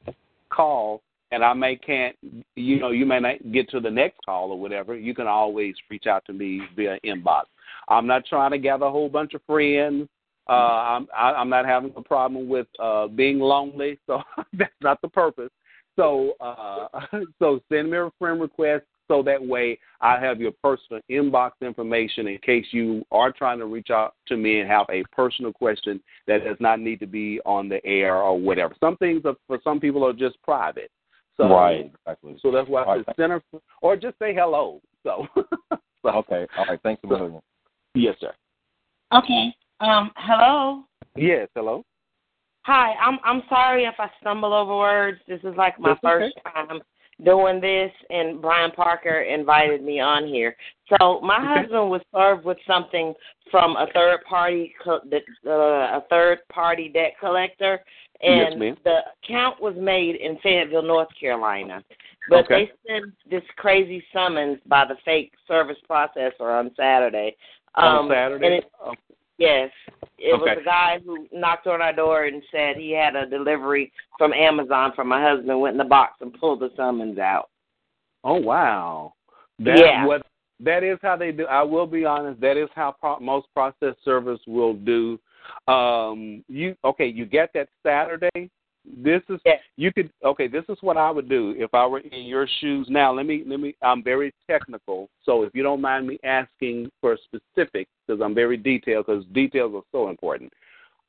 [0.49, 1.01] call
[1.32, 2.15] and I may can't,
[2.55, 5.75] you know, you may not get to the next call or whatever, you can always
[5.89, 7.43] reach out to me via inbox.
[7.89, 10.07] I'm not trying to gather a whole bunch of friends.
[10.49, 14.21] Uh, I'm I, I'm not having a problem with uh, being lonely, so
[14.53, 15.51] that's not the purpose.
[15.97, 16.88] So uh,
[17.39, 18.86] so send me a friend request.
[19.09, 23.65] so that way I have your personal inbox information in case you are trying to
[23.65, 27.41] reach out to me and have a personal question that does not need to be
[27.45, 28.73] on the air or whatever.
[28.80, 30.91] Some things are, for some people are just private.
[31.38, 32.35] So, right, exactly.
[32.41, 33.41] So that's why I said center,
[33.81, 34.81] or just say hello.
[35.03, 36.09] So, so.
[36.09, 36.79] okay, all right.
[36.81, 37.39] Thanks a million.
[37.93, 38.33] Yes, sir.
[39.13, 39.55] Okay.
[39.79, 40.11] Um.
[40.15, 40.83] Hello.
[41.15, 41.47] Yes.
[41.55, 41.85] Hello.
[42.63, 42.93] Hi.
[42.93, 45.19] I'm I'm sorry if I stumble over words.
[45.27, 46.65] This is like my That's first okay.
[46.67, 46.81] time
[47.23, 50.55] doing this, and Brian Parker invited me on here.
[50.89, 51.61] So my Okay.
[51.61, 53.13] husband was served with something
[53.49, 57.83] from a third party, co- the- uh, a third party debt collector,
[58.22, 58.78] Yes, and ma'am.
[58.84, 61.84] the account was made in Fayetteville, North Carolina.
[62.30, 62.72] But Okay.
[62.88, 67.36] they sent this crazy summons by the fake service processor on Saturday.
[67.76, 68.45] On Um, Saturday.
[68.45, 68.93] and it- Oh,
[69.38, 69.72] Yes.
[70.18, 70.55] It Okay.
[70.55, 74.34] was a guy who knocked on our door and said he had a delivery from
[74.34, 77.49] Amazon for my husband, went in the box and pulled the summons out.
[78.24, 79.13] Oh wow.
[79.59, 80.05] That Yeah.
[80.07, 80.26] what
[80.59, 81.45] that is how they do.
[81.45, 82.41] I will be honest.
[82.41, 85.20] That is how pro- most process service will do.
[85.67, 87.07] Um, you okay?
[87.07, 88.49] You get that Saturday.
[88.85, 89.39] This is
[89.75, 90.47] you could okay.
[90.47, 92.87] This is what I would do if I were in your shoes.
[92.89, 93.75] Now let me let me.
[93.81, 98.55] I'm very technical, so if you don't mind me asking for specifics, because I'm very
[98.55, 100.53] detailed, because details are so important.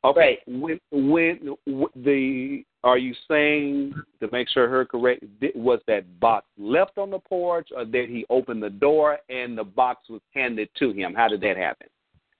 [0.05, 0.39] Okay.
[0.47, 1.57] When when
[1.97, 5.24] the are you saying to make sure her correct
[5.55, 9.64] was that box left on the porch or did he open the door and the
[9.64, 11.14] box was handed to him?
[11.14, 11.89] How did that happen?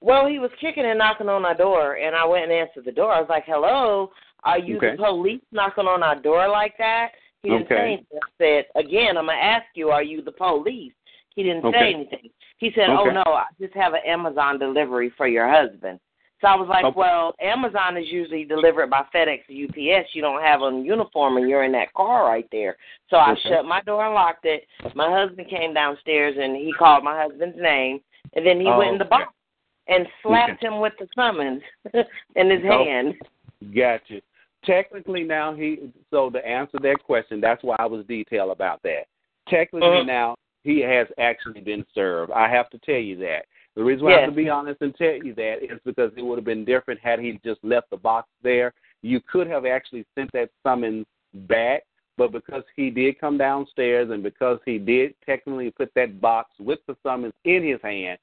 [0.01, 2.93] Well, he was kicking and knocking on our door, and I went and answered the
[2.93, 3.13] door.
[3.13, 4.13] I was like, "Hello,
[4.45, 4.93] are you Okay.
[4.93, 7.75] the police knocking on our door like that?" He didn't Okay.
[7.75, 8.19] say anything.
[8.23, 10.93] I said, "Again, I'm gonna ask you, are you the police?"
[11.35, 11.79] He didn't Okay.
[11.79, 12.31] say anything.
[12.59, 16.01] He said, "Oh no, I just have an Amazon delivery for your husband."
[16.41, 16.95] So I was like.
[16.95, 20.15] "Well, Amazon is usually delivered by FedEx or UPS.
[20.15, 22.77] You don't have a uniform, and you're in that car right there."
[23.11, 24.67] So I shut my door and locked it.
[24.95, 28.01] My husband came downstairs and he called my husband's name,
[28.35, 29.33] and then he Oh, went in the box
[29.89, 31.63] and slapped him with the summons
[32.37, 32.85] in his Oh.
[32.85, 33.15] hand.
[33.75, 34.21] Gotcha.
[34.65, 35.91] Technically, now he.
[36.11, 39.07] So to answer that question, that's why I was detailed about that.
[39.49, 40.07] Technically, Mhm.
[40.07, 42.33] now he has actually been served.
[42.33, 43.47] I have to tell you that.
[43.75, 46.23] The reason why I have to be honest and tell you that is because it
[46.23, 48.75] would have been different had he just left the box there.
[49.03, 51.85] You could have actually sent that summons back,
[52.17, 56.81] but because he did come downstairs and because he did technically put that box with
[56.87, 58.19] the summons in his hand,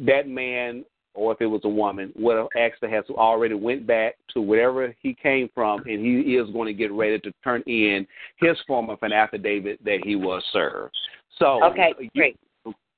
[0.00, 0.84] that man
[1.18, 4.94] or if it was a woman, would have actually has already went back to wherever
[5.02, 8.06] he came from, and he is going to get ready to turn in
[8.36, 10.94] his form of an affidavit that he was served.
[11.38, 12.36] So Okay, you- great.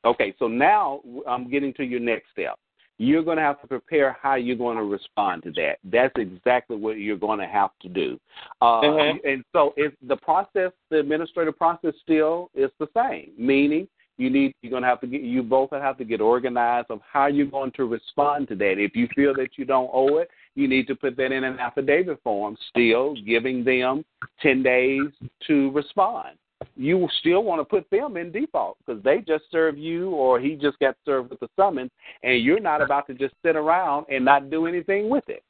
[0.04, 2.56] Okay, so now I'm getting to your next step.
[2.98, 5.78] You're going to have to prepare how you're going to respond to that.
[5.84, 8.20] That's exactly what you're going to have to do.
[8.60, 9.20] Uh, Mhm.
[9.24, 13.32] And so, if the process, the administrative process, still is the same.
[13.38, 13.88] Meaning,
[14.20, 17.00] you need you're going to have to get you both have to get organized of
[17.10, 18.74] how you're going to respond to that.
[18.78, 21.58] If you feel that you don't owe it, you need to put that in an
[21.58, 22.56] affidavit form.
[22.68, 24.04] Still giving them
[24.42, 25.02] ten days
[25.46, 26.36] to respond
[26.76, 30.54] you still want to put them in default because they just served you or he
[30.54, 31.90] just got served with the summons
[32.22, 35.42] and you're not about to just sit around and not do anything with it.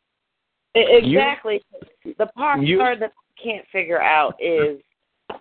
[0.74, 1.60] Exactly.
[2.04, 4.80] the part you- that I can't figure out is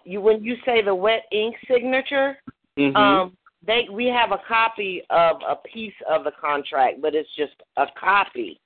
[0.04, 2.38] you when you say the wet ink signature.
[2.80, 2.96] Mhm.
[2.96, 7.62] Um, they we have a copy of a piece of the contract, but it's just
[7.78, 8.60] a copy.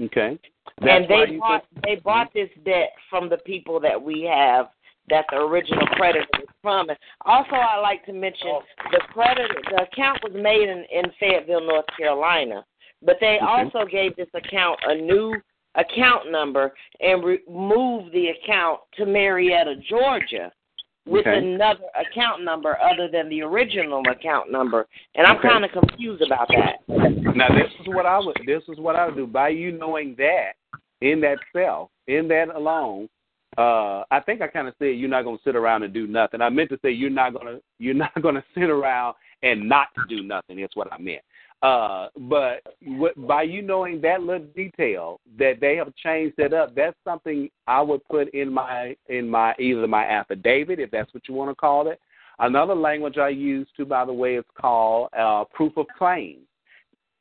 [0.00, 0.38] Okay.
[0.82, 4.68] and they bought they bought this debt from the people that we have
[5.08, 6.88] that the original creditor was from.
[6.90, 8.60] And also, I like to mention
[8.92, 12.64] the credit the account was made in, in Fayetteville, North Carolina,
[13.02, 13.46] but they Okay.
[13.46, 15.34] also gave this account a new
[15.74, 20.52] account number and re- moved the account to Marietta, Georgia.
[21.06, 21.38] With Okay.
[21.38, 25.48] another account number other than the original account number, and I'm Okay.
[25.48, 26.80] kind of confused about that.
[27.34, 29.26] Now this is what I would this is what I would do.
[29.26, 30.56] By you knowing that
[31.00, 33.08] in that cell, in that alone,
[33.56, 36.42] uh I think I kinda said you're not gonna sit around and do nothing.
[36.42, 40.22] I meant to say you're not gonna you're not gonna sit around and not do
[40.22, 41.22] nothing, that's what I meant.
[41.60, 46.72] Uh, but what, by you knowing that little detail that they have changed it up,
[46.74, 51.26] that's something I would put in my in my either my affidavit, if that's what
[51.28, 52.00] you want to call it.
[52.38, 56.38] Another language I use too, by the way, is called uh, proof of claim.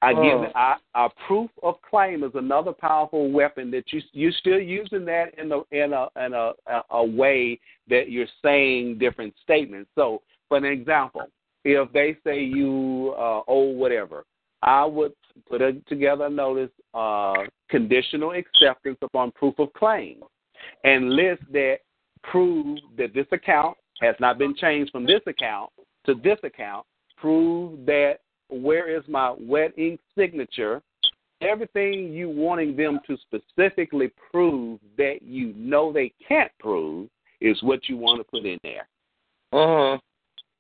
[0.04, 0.22] I Oh.
[0.22, 5.06] give I, a proof of claim is another powerful weapon that you you're still using
[5.06, 7.60] that in a in a in a, a, a way
[7.90, 9.90] that you're saying different statements.
[9.96, 11.24] So, for an example,
[11.68, 14.24] if they say you uh, owe whatever,
[14.62, 15.14] I would
[15.50, 17.34] put a, together a notice, uh,
[17.70, 20.22] conditional acceptance upon proof of claim,
[20.84, 21.80] and list that
[22.24, 25.72] prove that this account has not been changed from this account
[26.06, 26.86] to this account,
[27.18, 30.82] prove that where is my wet ink signature,
[31.42, 37.10] everything you wanting them to specifically prove that you know they can't prove
[37.42, 38.88] is what you want to put in there.
[39.54, 40.00] Mhm.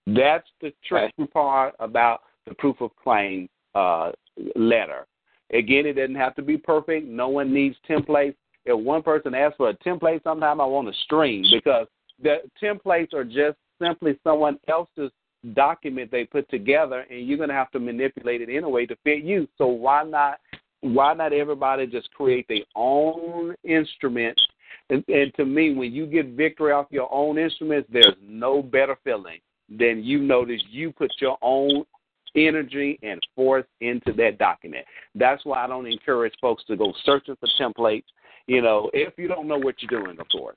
[0.07, 4.11] That's the tricky part about the proof of claim uh,
[4.55, 5.05] letter.
[5.53, 7.07] Again, it doesn't have to be perfect.
[7.07, 8.35] No one needs templates.
[8.65, 11.87] If one person asks for a template, sometimes I want a string because
[12.21, 15.11] the templates are just simply someone else's
[15.53, 18.85] document they put together, and you're going to have to manipulate it in a way
[18.85, 19.47] to fit you.
[19.57, 20.39] So why not?
[20.81, 24.39] Why not everybody just create their own instrument?
[24.89, 28.97] And, and to me, when you get victory off your own instruments, there's no better
[29.03, 29.39] feeling
[29.69, 31.85] than you notice you put your own
[32.35, 34.85] energy and force into that document.
[35.15, 38.03] That's why I don't encourage folks to go searching for templates.
[38.47, 40.55] You know, if you don't know what you're doing, of course.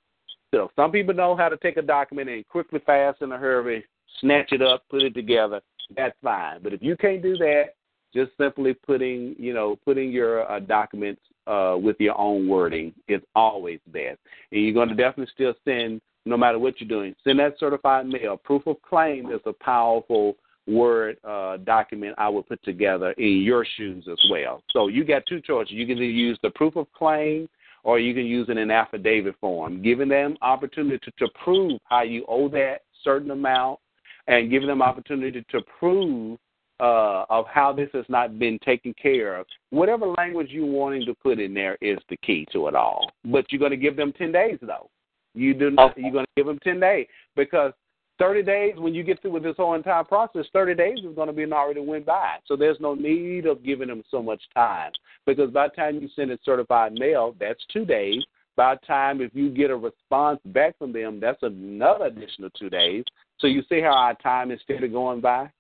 [0.52, 3.84] So some people know how to take a document and quickly, fast, in a hurry,
[4.20, 5.60] snatch it up, put it together.
[5.96, 6.60] That's fine.
[6.62, 7.74] But if you can't do that,
[8.12, 13.20] just simply putting, you know, putting your uh, documents uh, with your own wording is
[13.34, 14.18] always best.
[14.50, 18.06] And you're going to definitely still send, no matter what you're doing, send that certified
[18.06, 18.36] mail.
[18.36, 23.66] Proof of claim is a powerful word uh, document I would put together in your
[23.76, 24.62] shoes as well.
[24.70, 25.72] So you got two choices.
[25.72, 27.48] You can either use the proof of claim
[27.82, 32.02] or you can use it in affidavit form, giving them opportunity to, to prove how
[32.02, 33.78] you owe that certain amount
[34.26, 36.38] and giving them opportunity to prove
[36.78, 39.46] uh, of how this has not been taken care of.
[39.70, 43.10] Whatever language you're wanting to put in there is the key to it all.
[43.24, 44.88] But you're going to give them 10 days, though.
[45.34, 47.06] You do not, you're going to give them 10 days
[47.36, 47.72] because
[48.18, 51.28] 30 days, when you get through with this whole entire process, 30 days is going
[51.28, 52.36] to be an already went by.
[52.46, 54.92] So there's no need of giving them so much time
[55.26, 58.22] because by the time you send it certified mail, that's two days.
[58.56, 62.68] By the time if you get a response back from them, that's another additional two
[62.68, 63.04] days.
[63.38, 65.50] So you see how our time is steady going by?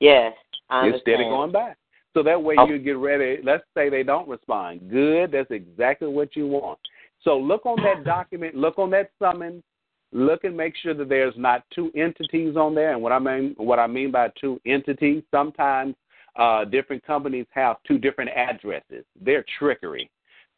[0.00, 0.32] Yes,
[0.68, 1.74] I It's steady going by.
[2.14, 2.66] So that way oh.
[2.66, 3.38] you get ready.
[3.44, 4.90] Let's say they don't respond.
[4.90, 5.32] Good.
[5.32, 6.78] That's exactly what you want.
[7.26, 8.54] So look on that document.
[8.54, 9.64] Look on that summons.
[10.12, 12.92] Look and make sure that there's not two entities on there.
[12.92, 15.96] And what I mean, what I mean by two entities, sometimes
[16.36, 19.04] uh, different companies have two different addresses.
[19.20, 20.08] They're trickery.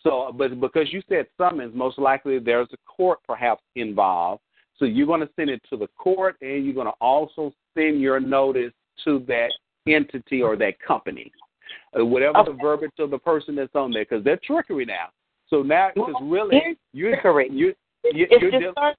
[0.03, 4.43] So, but because you said summons, most likely there's a court perhaps involved.
[4.77, 8.01] So you're going to send it to the court, and you're going to also send
[8.01, 8.73] your notice
[9.05, 9.49] to that
[9.89, 11.33] entity or that company,
[11.99, 15.09] uh, whatever the verbiage of the person that's on there, because they're trickery now.
[15.51, 17.53] So now, because really, you're correct.
[17.53, 17.75] You,
[18.05, 18.97] you, if you're third,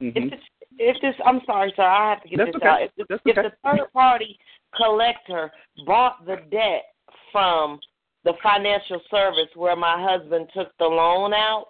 [0.00, 0.16] Mhm.
[0.16, 0.40] if this,
[0.78, 2.68] if this, I'm sorry, sir, I have to get That's this okay.
[2.68, 2.82] out.
[2.82, 3.48] If the, That's if okay.
[3.48, 4.38] the third party
[4.74, 5.52] collector
[5.84, 6.94] bought the debt
[7.32, 7.80] from
[8.24, 11.68] the financial service where my husband took the loan out,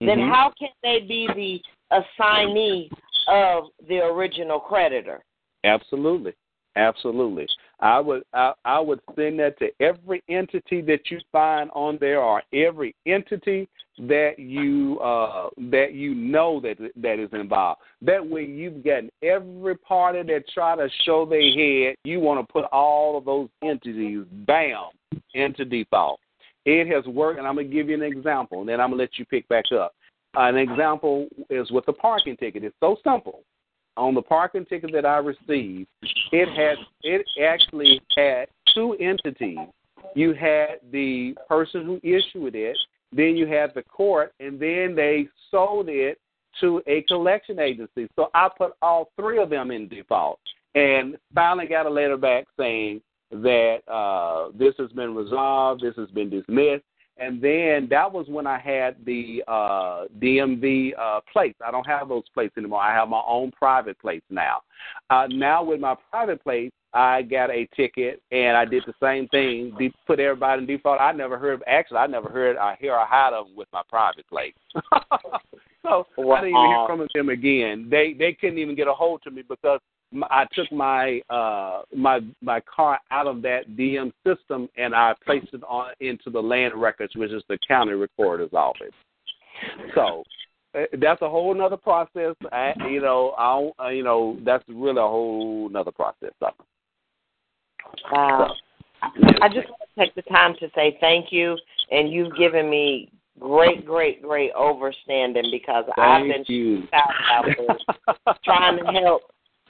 [0.00, 0.28] then Mhm.
[0.28, 2.90] how can they be the assignee
[3.26, 5.24] of the original creditor?
[5.64, 6.34] Absolutely,
[6.76, 7.48] absolutely.
[7.80, 12.20] I would I, I would send that to every entity that you find on there,
[12.20, 13.68] or every entity
[14.00, 17.80] that you uh, that you know that that is involved.
[18.02, 21.96] That way, you've gotten every party that try to show their head.
[22.04, 24.88] You want to put all of those entities, bam,
[25.34, 26.20] into default.
[26.64, 29.18] It has worked, and I'm gonna give you an example, and then I'm gonna let
[29.18, 29.94] you pick back up.
[30.34, 32.64] An example is with the parking ticket.
[32.64, 33.42] It's so simple
[33.98, 35.88] on the parking ticket that I received,
[36.32, 39.58] it had it actually had two entities.
[40.14, 42.76] You had the person who issued it,
[43.12, 46.18] then you had the court, and then they sold it
[46.60, 48.08] to a collection agency.
[48.16, 50.40] So I put all three of them in default,
[50.74, 56.08] and finally got a letter back saying that uh, this has been resolved, this has
[56.10, 56.84] been dismissed,
[57.18, 61.58] and then that was when I had the uh, DMV uh, plates.
[61.64, 62.80] I don't have those plates anymore.
[62.80, 64.60] I have my own private plates now.
[65.10, 69.28] Uh, now with my private plates, I got a ticket and I did the same
[69.28, 69.74] thing.
[69.78, 71.00] De- put everybody in default.
[71.00, 71.62] I never heard.
[71.66, 72.56] Actually, I never heard.
[72.56, 74.54] I hear a hide of them with my private plate.
[76.16, 77.88] so I didn't even hear from them again.
[77.90, 79.80] They they couldn't even get a hold to me because
[80.30, 85.52] I took my uh my my car out of that DM system and I placed
[85.52, 88.94] it on into the land records, which is the county recorder's office.
[89.94, 90.24] So
[90.74, 92.34] uh, that's a whole nother process.
[92.52, 96.30] I, you know, I don't, uh, you know that's really a whole nother process.
[96.40, 96.50] So,
[98.12, 98.54] Wow.
[99.02, 101.56] I just want to take the time to say thank you,
[101.90, 106.88] and you've given me great, great, great overstanding because I've been you.
[106.92, 109.22] out there trying to help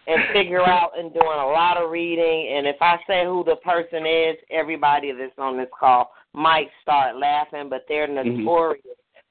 [0.06, 2.54] and figure out and doing a lot of reading.
[2.56, 7.16] And if I say who the person is, everybody that's on this call might start
[7.16, 8.38] laughing, but they're Mhm.
[8.38, 8.84] notorious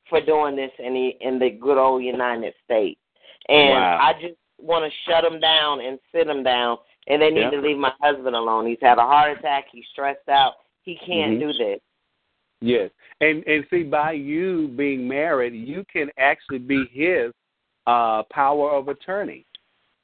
[0.08, 3.00] for doing this in the in the good old United States.
[3.50, 3.98] And Wow.
[4.02, 6.78] I just want to shut them down and sit them down
[7.08, 7.50] and they need Yeah.
[7.52, 8.66] to leave my husband alone.
[8.68, 9.68] He's had a heart attack.
[9.72, 10.56] He's stressed out.
[10.84, 11.40] He can't Mhm.
[11.40, 11.82] do this.
[12.62, 12.90] Yes,
[13.22, 17.32] and and see, by you being married, you can actually be his
[17.86, 19.46] uh power of attorney.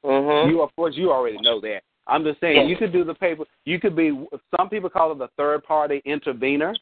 [0.05, 0.49] Mhm.
[0.49, 1.81] You, of course, you already know that.
[2.07, 2.69] I'm just saying, Yes.
[2.69, 3.45] you could do the paper.
[3.65, 4.11] You could be.
[4.57, 6.75] Some people call it the third party intervener.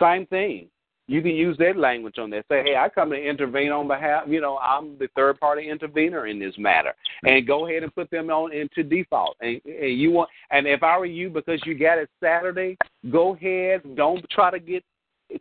[0.00, 0.68] Same thing.
[1.08, 2.44] You can use that language on that.
[2.48, 4.24] Say, hey, I come to intervene on behalf.
[4.28, 6.94] You know, I'm the third party intervener in this matter,
[7.24, 9.36] and go ahead and put them on into default.
[9.40, 10.30] And, and you want.
[10.50, 12.78] And if I were you, because you got it Saturday,
[13.10, 13.82] go ahead.
[13.96, 14.84] Don't try to get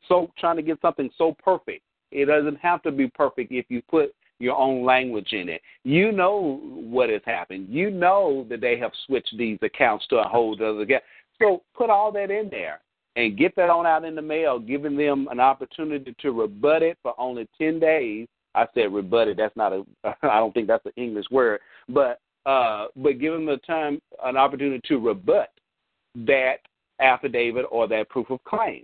[0.08, 1.84] so trying to get something so perfect.
[2.12, 5.62] It doesn't have to be perfect if you put your own language in it.
[5.84, 7.68] You know what has happened.
[7.70, 11.04] You know that they have switched these accounts to a whole other account.
[11.40, 12.82] So put all that in there
[13.16, 16.98] and get that on out in the mail, giving them an opportunity to rebut it
[17.02, 18.28] for only ten days.
[18.54, 19.38] I said rebut it.
[19.38, 19.86] That's not a.
[20.24, 24.38] I don't think that's an English word, but uh, but give them the time, an
[24.38, 25.50] opportunity to rebut
[26.16, 26.58] that
[27.00, 28.84] affidavit or that proof of claim.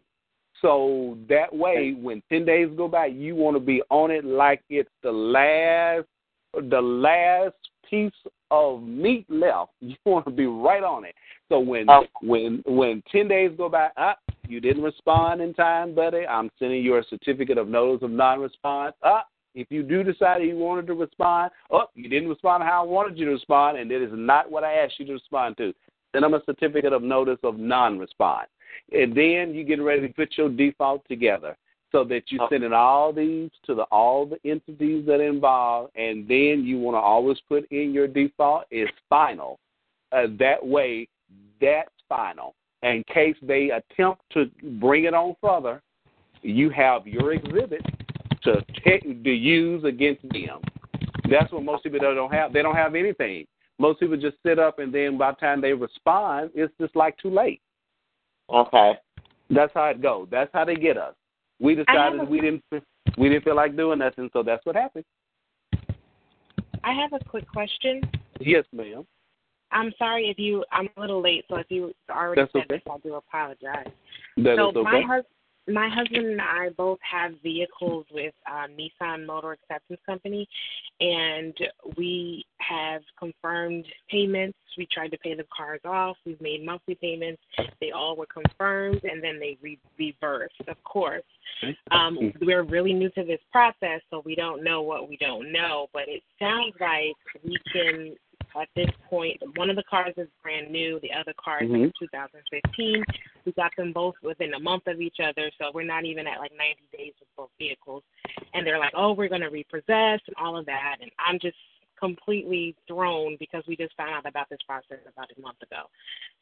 [0.61, 4.63] So that way, when ten days go by, you want to be on it like
[4.69, 6.07] it's the last,
[6.53, 7.55] the last
[7.89, 8.11] piece
[8.51, 9.71] of meat left.
[9.81, 11.15] You want to be right on it.
[11.49, 12.05] So when Oh.
[12.21, 14.15] when when ten days go by, up ah,
[14.47, 16.25] you didn't respond in time, buddy.
[16.25, 18.95] I'm sending you a certificate of notice of non-response.
[19.03, 19.27] Up.
[19.55, 23.17] if you do decide you wanted to respond, oh, you didn't respond how I wanted
[23.17, 25.73] you to respond, and it is not what I asked you to respond to.
[26.11, 28.49] Send them a certificate of notice of non-response
[28.91, 31.55] and then you get ready to put your default together
[31.91, 32.47] so that you Oh.
[32.49, 36.79] send in all these to the all the entities that are involved, and then you
[36.79, 39.59] want to always put in your default is final.
[40.11, 41.07] Uh, that way,
[41.59, 42.55] that's final.
[42.83, 44.49] In case they attempt to
[44.79, 45.81] bring it on further,
[46.41, 47.81] you have your exhibit
[48.43, 50.61] to take, to use against them.
[51.29, 52.53] That's what most people don't have.
[52.53, 53.47] They don't have anything.
[53.79, 57.17] Most people just sit up, and then by the time they respond, it's just like
[57.17, 57.61] too late.
[58.49, 58.93] Okay.
[59.49, 60.27] That's how it goes.
[60.31, 61.13] That's how they get us.
[61.59, 62.63] We decided a- we didn't
[63.17, 65.05] we didn't feel like doing nothing, so that's what happened.
[66.83, 68.01] I have a quick question.
[68.39, 69.05] Yes, ma'am.
[69.71, 70.63] I'm sorry if you.
[70.71, 72.75] I'm a little late, so if you already That's said okay.
[72.75, 73.91] this, I do apologize.
[74.37, 74.83] That so is okay.
[74.83, 75.25] my hus-
[75.67, 80.47] my husband and I both have vehicles with uh, Nissan Motor Acceptance Company,
[81.01, 81.53] and
[81.97, 84.57] we have confirmed payments.
[84.77, 86.17] We tried to pay the cars off.
[86.25, 87.41] We've made monthly payments.
[87.81, 90.61] They all were confirmed, and then they re- reversed.
[90.67, 91.23] Of course,
[91.91, 95.87] um, we're really new to this process, so we don't know what we don't know.
[95.93, 98.15] But it sounds like we can,
[98.59, 100.99] at this point, one of the cars is brand new.
[101.01, 101.93] The other car is like Mhm.
[101.99, 103.03] 2015.
[103.45, 106.39] We got them both within a month of each other, so we're not even at
[106.39, 108.03] like 90 days with both vehicles.
[108.53, 111.57] And they're like, "Oh, we're gonna repossess and all of that," and I'm just
[111.99, 115.83] completely thrown because we just found out about this process about a month ago.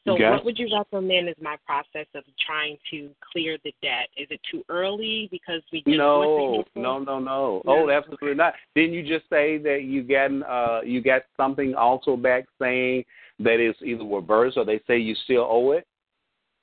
[0.06, 0.30] So, Okay.
[0.30, 4.10] what would you recommend is my process of trying to clear the debt?
[4.18, 6.82] Is it too early because we just No, bought the vehicle?
[6.82, 7.62] no, no, no.
[7.66, 7.86] No.
[7.86, 8.53] Oh, absolutely not.
[8.76, 13.03] Didn't you just say that you got uh you got something also back saying
[13.39, 15.88] that it's either reversed or they say you still owe it?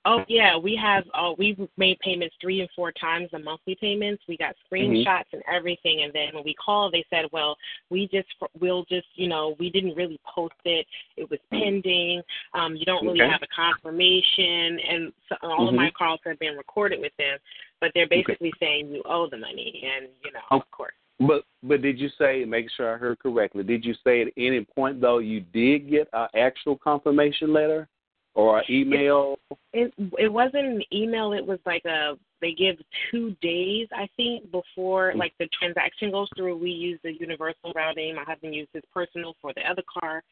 [0.05, 1.05] Oh yeah, we have.
[1.15, 4.23] Uh, we've made payments three and four times the monthly payments.
[4.29, 4.75] We got Mm-hmm.
[4.75, 7.57] screenshots and everything, and then when we called, they said, "Well,
[7.91, 8.29] we just
[8.59, 10.87] we'll just you know we didn't really post it.
[11.17, 12.23] It was pending.
[12.55, 13.31] Um, you don't really Okay.
[13.31, 15.95] have a confirmation, and so all of my Mhm.
[15.95, 17.39] calls have been recorded with them,
[17.81, 20.57] but they're basically saying you owe the money, and you know, Oh.
[20.57, 23.63] of course." But but did you say make sure I heard correctly?
[23.63, 27.89] Did you say at any point though you did get an actual confirmation letter
[28.35, 29.39] or email?
[29.73, 31.33] It it wasn't an email.
[31.33, 32.77] It was like a they give
[33.11, 36.57] two days, I think, before like the transaction goes through.
[36.59, 38.15] We use the universal routing.
[38.17, 40.23] My husband used his personal for the other car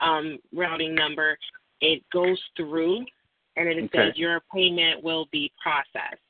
[0.00, 1.38] um, routing number.
[1.80, 3.04] It goes through,
[3.56, 4.08] and it Okay.
[4.08, 6.22] says your payment will be processed.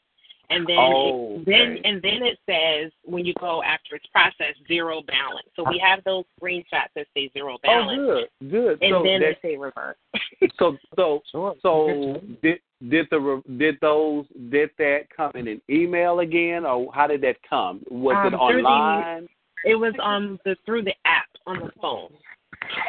[0.51, 1.81] And then, Oh, it, then okay.
[1.85, 5.49] and then it says when you go after it's processed, zero balance.
[5.57, 8.83] So we have those screenshots that say zero balance, Oh, good, good.
[8.83, 9.97] and so then that, they say reverse.
[10.59, 11.23] so so
[11.63, 17.07] so did did the did those did that come in an email again or how
[17.07, 17.81] did that come?
[17.91, 19.29] Was it Um, through the- online?
[19.65, 22.13] It was um the through the app on the phone.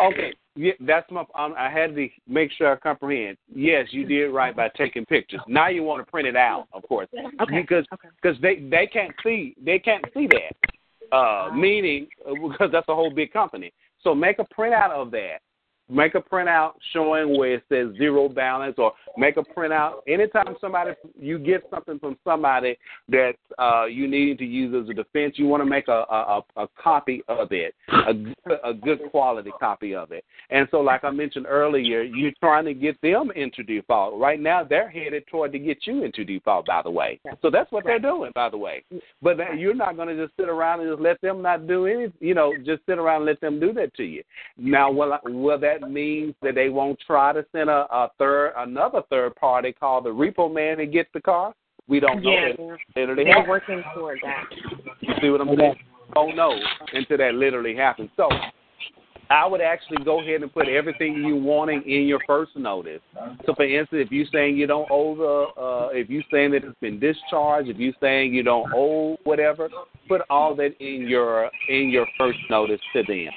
[0.04, 1.22] Okay, yeah, that's my.
[1.36, 3.38] Um, I had to make sure I comprehend.
[3.54, 5.40] Yes, you did right by taking pictures.
[5.48, 7.08] Now you want to print it out, of course,
[7.42, 7.62] Okay.
[7.62, 8.10] because Okay.
[8.22, 11.16] because they they can't see they can't see that.
[11.16, 13.72] Uh, meaning uh, because that's a whole big company.
[14.02, 15.38] So make a printout of that
[15.90, 20.92] make a printout showing where it says zero balance, or make a printout anytime somebody
[21.20, 22.78] you get something from somebody
[23.10, 25.36] that uh, you need to use as a defense.
[25.38, 29.96] You want to make a a, a copy of it, a, a good quality copy
[29.96, 30.24] of it.
[30.50, 34.20] And so, like I mentioned earlier, you're trying to get them into default.
[34.20, 36.66] Right now, they're headed toward to get you into default.
[36.66, 38.32] By the way, so that's what they're doing.
[38.36, 38.84] By the way,
[39.22, 41.86] but that, you're not going to just sit around and just let them not do
[41.86, 42.14] anything.
[42.20, 44.24] You know, just sit around and let them do that to you.
[44.58, 49.02] Now, will will that mean that they won't try to send a, a third, another
[49.10, 51.54] third party called the repo man to get the car?
[51.88, 52.32] We don't know.
[52.32, 52.78] Yeah, that.
[52.96, 54.44] they're, they're working toward that.
[55.02, 55.76] You see what I'm saying?
[56.14, 56.58] Don't know
[56.94, 58.10] until that literally happens.
[58.18, 58.30] So
[59.30, 63.02] I would actually go ahead and put everything you're wanting in your first notice.
[63.46, 66.64] So, for instance, if you're saying you don't owe the, uh, if you're saying that
[66.64, 69.70] it's been discharged, if you're saying you don't owe whatever,
[70.08, 73.30] put all that in your in your first notice to them.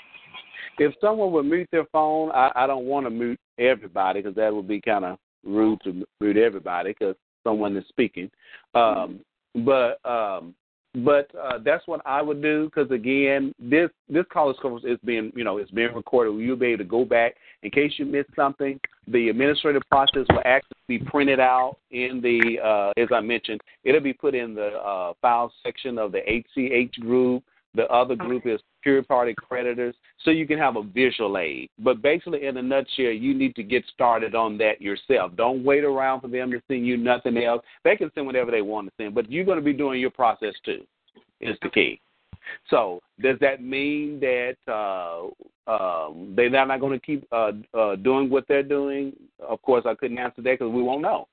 [0.79, 4.55] If someone would mute their phone, I, I don't want to mute everybody because that
[4.55, 8.31] would be kind of rude to mute everybody because someone is speaking.
[8.75, 9.21] Um,
[9.55, 10.55] but um,
[10.95, 15.33] but uh, that's what I would do because again, this this college course is being
[15.37, 16.37] you know it's being recorded.
[16.41, 18.81] You'll be able to go back in case you missed something.
[19.07, 23.61] The administrative process will actually be printed out in the uh, as I mentioned.
[23.85, 27.45] It'll be put in the uh, file section of the HCH group.
[27.77, 31.71] The other group is security party creditors, so you can have a visual aid.
[31.79, 35.33] But basically, in a nutshell, you need to get started on that yourself.
[35.37, 37.63] Don't wait around for them to send you nothing else.
[37.85, 40.11] They can send whatever they want to send, but you're going to be doing your
[40.11, 40.85] process too.
[41.41, 42.01] Is the key.
[42.69, 45.29] So does that mean that uh,
[45.71, 49.13] um, they're not going to keep uh, uh, doing what they're doing?
[49.47, 51.29] Of course, I couldn't answer that because we won't know.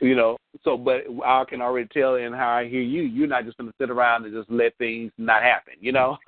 [0.00, 3.44] You know, so but I can already tell in how I hear you, you're not
[3.44, 5.74] just going to sit around and just let things not happen.
[5.80, 6.16] You know.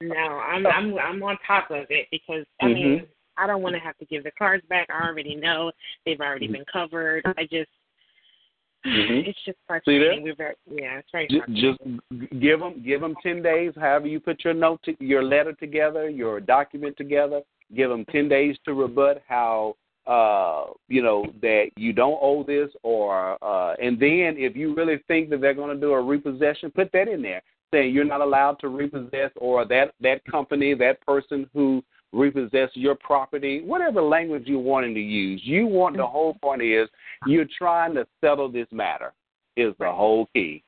[0.00, 2.74] No, I'm I'm I'm on top of it because I Mm-hmm.
[2.74, 3.06] mean
[3.36, 4.88] I don't want to have to give the cards back.
[4.90, 5.72] I already know
[6.04, 6.52] they've already Mm-hmm.
[6.54, 7.22] been covered.
[7.38, 7.70] I just
[8.84, 9.26] Mhm.
[9.28, 10.22] it's just frustrating.
[10.22, 11.28] We're very yeah, it's very.
[11.28, 11.78] Just
[12.40, 13.72] give them give them ten days.
[13.76, 17.42] However you put your note, to, your letter together, your document together.
[17.74, 19.76] Give them ten days to rebut how
[20.06, 24.98] uh you know that you don't owe this, or uh and then if you really
[25.08, 27.42] think that they're going to do a repossession, put that in there,
[27.72, 31.82] saying you're not allowed to repossess, or that that company, that person who
[32.12, 35.40] repossess your property, whatever language you're wanting to use.
[35.44, 36.88] You want the whole point is
[37.26, 39.12] you're trying to settle this matter
[39.56, 40.62] is the whole key.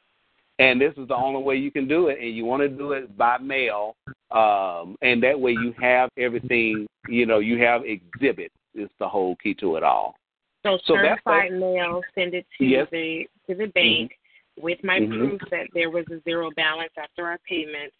[0.58, 2.92] And this is the only way you can do it, and you want to do
[2.92, 3.94] it by mail,
[4.30, 6.86] um, and that way you have everything.
[7.08, 8.50] You know, you have exhibit.
[8.76, 10.16] Is the whole key to it all.
[10.62, 12.88] So, So that's certified mail, send it to Yes.
[12.90, 14.18] the to the bank
[14.60, 15.16] with my Mhm.
[15.16, 17.92] proof that there was a zero balance after our payment.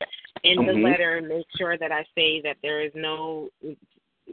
[0.42, 0.82] In the Mhm.
[0.82, 3.50] letter, make sure that I say that there is no.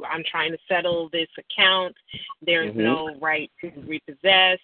[0.05, 1.95] I'm trying to settle this account.
[2.41, 2.77] There is Mhm.
[2.77, 4.59] no right to repossess,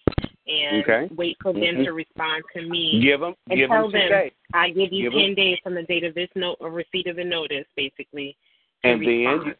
[0.48, 1.08] and Okay.
[1.14, 1.84] wait for them Mhm.
[1.84, 3.00] to respond to me.
[3.00, 5.84] Give them, and give tell them them I give you Give ten days from the
[5.84, 8.36] date of this note or receipt of the notice, basically.
[8.82, 9.46] and then respond.
[9.46, 9.54] you,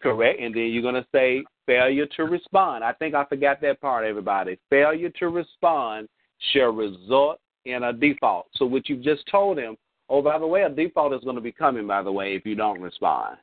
[0.00, 2.84] correct, and then you're gonna say failure to respond.
[2.84, 4.58] I think I forgot that part, everybody.
[4.70, 6.08] Failure to respond
[6.52, 8.46] shall result in a default.
[8.54, 9.76] So what you've just told him,
[10.08, 12.46] oh, by the way, a default is going to be coming, by the way, if
[12.46, 13.36] you don't respond.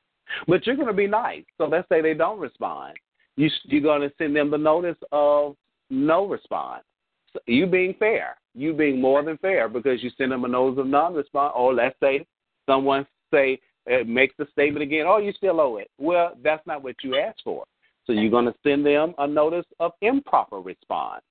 [0.48, 1.44] But you're going to be nice.
[1.58, 2.98] So let's say they don't respond.
[3.36, 5.56] You, you're going to send them the notice of
[5.90, 6.84] no response.
[7.34, 8.38] So you being fair.
[8.56, 11.54] You being more than fair because you send them a notice of non-response.
[11.56, 12.26] Or let's say
[12.66, 13.60] someone say
[13.92, 15.90] uh, makes the statement again, oh, you still owe it.
[15.98, 17.66] Well, that's not what you asked for.
[18.06, 21.24] So you're going to send them a notice of improper response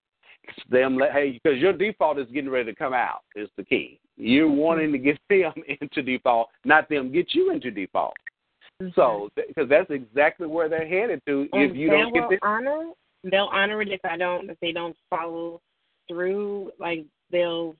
[0.71, 3.99] them hey because your default is getting ready to come out is the key.
[4.17, 8.15] You're wanting to get them into default, not them get you into default.
[8.95, 12.39] So because that's exactly where they're headed to And if you don't get this.
[12.43, 12.91] honor
[13.25, 15.61] they'll honor it if I don't if they don't follow
[16.09, 16.71] through.
[16.79, 17.75] Like they'll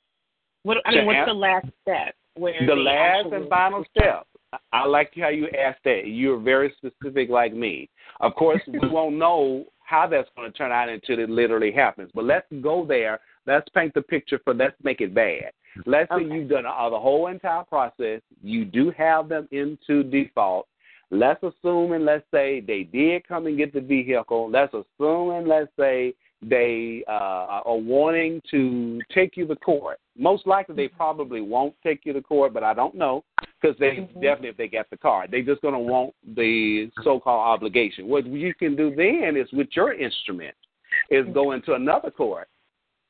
[0.63, 2.15] what I mean, what's the last step?
[2.37, 4.27] Where The last actually- and final step.
[4.73, 6.07] I- like how you asked that.
[6.07, 7.89] You're very specific, like me.
[8.21, 12.11] Of course, we won't know how that's going to turn out until it literally happens.
[12.15, 13.21] But let's go there.
[13.47, 14.55] Let's paint the picture for.
[14.55, 15.53] Let's make it bad.
[15.85, 18.21] Let's say you've done uh, the whole entire process.
[18.43, 20.67] You do have them into default.
[21.11, 24.51] Let's assume and let's say they did come and get the vehicle.
[24.51, 29.99] Let's assume and let's say they uh, are wanting to take you to court.
[30.19, 33.25] Most likely, they probably won't take you to court, but I don't know
[33.61, 34.21] because they mm-hmm.
[34.21, 38.07] definitely, if they get the car, they just going to want the so-called obligation.
[38.07, 40.55] What you can do then is with your instrument
[41.11, 41.57] is go mm-hmm.
[41.57, 42.49] into another court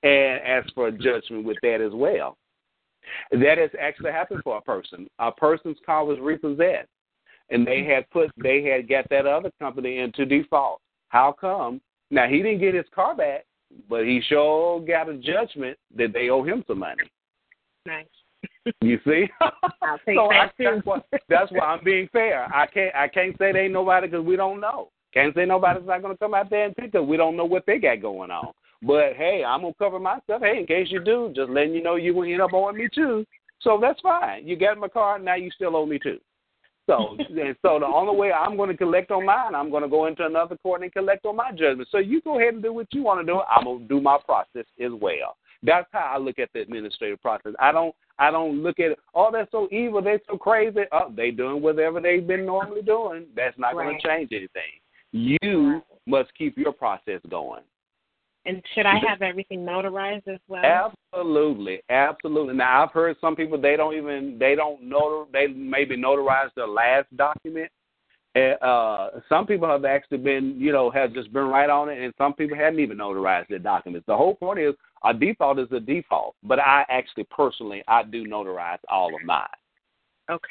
[0.02, 2.36] and ask for a judgment with that as well.
[3.30, 5.08] That has actually happened for a person.
[5.18, 6.88] A person's car was repossessed.
[7.50, 7.90] and they mm-hmm.
[7.90, 10.80] had put they had got that other company into default.
[11.08, 11.80] How come?
[12.10, 13.44] Now he didn't get his car back,
[13.88, 17.02] but he sure got a judgment that they owe him some money.
[17.86, 18.06] Nice.
[18.80, 19.26] You see?
[20.14, 20.50] So I,
[21.28, 22.44] that's why I'm being fair.
[22.54, 24.90] I can't I can't say there ain't nobody because we don't know.
[25.12, 27.02] Can't say nobody's not going to come out there and pick us.
[27.02, 28.52] We don't know what they got going on.
[28.82, 30.42] But hey, I'm gonna cover myself.
[30.42, 32.88] Hey, in case you do, just letting you know you will end up owing me
[32.94, 33.24] too.
[33.60, 34.46] So that's fine.
[34.46, 36.18] You got my car, now you still owe me too.
[36.86, 39.88] So, and so the only way I'm going to collect on mine, I'm going to
[39.88, 41.88] go into another court and collect on my judgment.
[41.90, 43.40] So you go ahead and do what you want to do.
[43.40, 45.36] I'm going to do my process as well.
[45.62, 47.52] That's how I look at the administrative process.
[47.58, 48.98] I don't, I don't look at it.
[49.14, 50.02] Oh, they're so evil.
[50.02, 50.80] They're so crazy.
[50.92, 53.26] Oh, they doing whatever they've been normally doing.
[53.34, 54.80] That's not going to change anything.
[55.12, 57.62] You must keep your process going.
[58.46, 60.62] And should I have everything notarized as well?
[60.64, 62.54] Absolutely, absolutely.
[62.54, 66.68] Now I've heard some people they don't even they don't notar they maybe notarize their
[66.68, 67.70] last document.
[68.36, 71.98] Uh, uh, some people have actually been you know have just been right on it,
[72.00, 74.06] and some people hadn't even notarized their documents.
[74.06, 74.74] The whole point is
[75.04, 79.46] a default is a default, but I actually personally I do notarize all of mine.
[80.30, 80.48] Okay.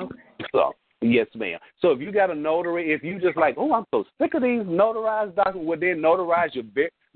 [0.00, 0.14] Okay.
[0.52, 1.58] So yes, ma'am.
[1.80, 4.42] So if you got a notary, if you just like, oh, I'm so sick of
[4.42, 6.64] these notarized documents, well then notarize your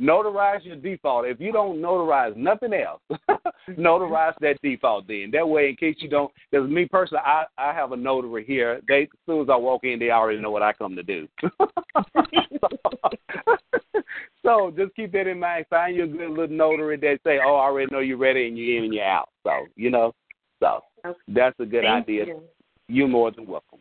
[0.01, 1.27] notarize your default.
[1.27, 3.01] If you don't notarize nothing else,
[3.71, 5.31] notarize that default then.
[5.33, 8.81] That way, in case you don't, because me personally, I I have a notary here.
[8.89, 11.29] They as soon as I walk in, they already know what I come to do.
[11.41, 11.59] so
[14.77, 15.67] just keep that in mind.
[15.71, 18.79] Find your good little notary that say, "Oh, I already know you're ready and you're
[18.79, 20.15] in and you're out." So you know,
[20.61, 20.81] so
[21.29, 22.27] that's a good Thank idea.
[22.27, 22.43] you.
[22.89, 23.79] You're more than welcome.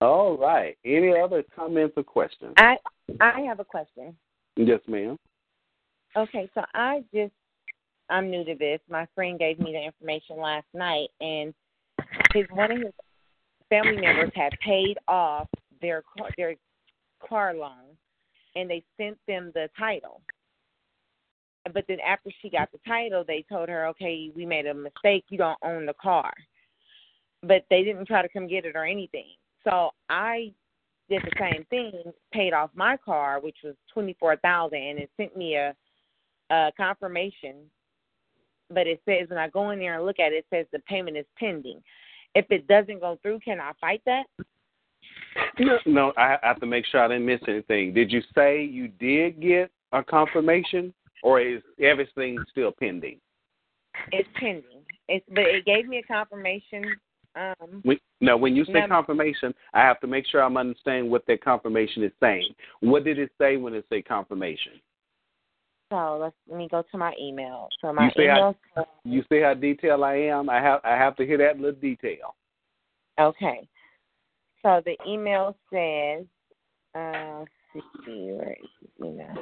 [0.00, 0.76] All right.
[0.84, 2.54] Any other comments or questions?
[2.56, 2.76] I
[3.20, 4.16] I have a question.
[4.56, 5.18] Yes, ma'am.
[6.16, 7.32] Okay, so I just
[8.08, 8.80] I'm new to this.
[8.88, 11.54] My friend gave me the information last night, and
[12.34, 12.92] his one of his
[13.68, 15.48] family members had paid off
[15.80, 16.54] their car, their
[17.26, 17.96] car loan,
[18.56, 20.20] and they sent them the title.
[21.72, 25.24] But then after she got the title, they told her, "Okay, we made a mistake.
[25.28, 26.32] You don't own the car."
[27.42, 29.34] But they didn't try to come get it or anything.
[29.64, 30.52] So I
[31.08, 35.10] did the same thing, paid off my car, which was twenty four thousand, and it
[35.16, 35.74] sent me a,
[36.50, 37.70] a confirmation.
[38.70, 40.78] But it says when I go in there and look at it, it says the
[40.80, 41.82] payment is pending.
[42.34, 44.24] If it doesn't go through, can I fight that?
[45.60, 47.92] No, no, I have to make sure I didn't miss anything.
[47.92, 53.20] Did you say you did get a confirmation, or is everything still pending?
[54.10, 54.64] It's pending.
[55.08, 56.96] It's but it gave me a confirmation.
[57.36, 61.10] Um, When, no, when you say Num- confirmation, I have to make sure I'm understanding
[61.10, 62.54] what that confirmation is saying.
[62.80, 64.80] What did it say when it say confirmation?
[65.92, 67.68] so let's let me go to my email.
[67.80, 68.56] So my you see email.
[68.76, 70.48] how you see how detailed I am.
[70.48, 72.34] I have I have to hear that little detail.
[73.18, 73.68] Okay.
[74.62, 76.24] So the email says,
[76.94, 77.44] uh,
[77.74, 79.34] let's see, where is the email?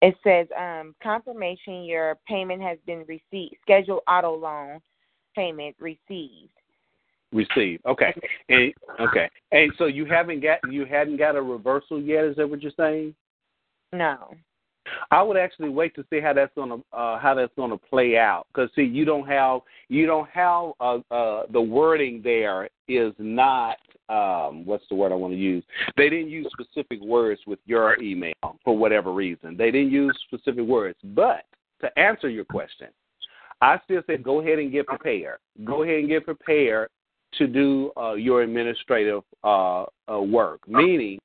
[0.00, 3.56] It says, um, confirmation your payment has been received.
[3.62, 4.80] Scheduled auto loan
[5.34, 6.50] payment received.
[7.32, 7.84] Received.
[7.84, 8.14] Okay.
[8.48, 9.28] And okay.
[9.52, 12.24] And so you haven't got you hadn't got a reversal yet.
[12.24, 13.14] Is that what you're saying?
[13.92, 14.34] No.
[15.10, 18.46] I would actually wait to see how that's gonna uh, how that's gonna play out
[18.52, 23.76] because see you don't have you don't have uh, uh, the wording there is not
[24.08, 25.64] um, what's the word I want to use.
[25.96, 28.32] They didn't use specific words with your email
[28.64, 29.56] for whatever reason.
[29.56, 30.98] They didn't use specific words.
[31.04, 31.44] But
[31.82, 32.88] to answer your question,
[33.60, 35.38] I still say go ahead and get prepared.
[35.64, 36.88] Go ahead and get prepared
[37.34, 40.66] to do uh, your administrative uh, uh, work.
[40.66, 41.18] Meaning,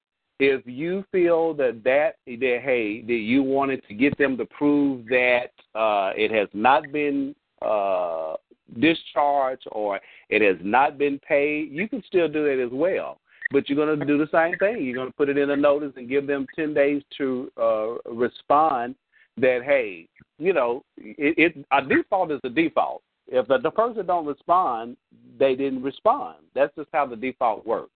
[0.44, 5.06] if you feel that that that hey that you wanted to get them to prove
[5.06, 8.34] that uh, it has not been uh,
[8.80, 13.20] discharged or it has not been paid, you can still do that as well.
[13.52, 14.84] But you're going to do the same thing.
[14.84, 18.12] You're going to put it in a notice and give them ten days to uh,
[18.12, 18.96] respond.
[19.38, 23.02] That hey, you know, it, it a default is a default.
[23.28, 24.98] If the, the person don't respond,
[25.40, 26.38] they didn't respond.
[26.54, 27.92] That's just how the default works.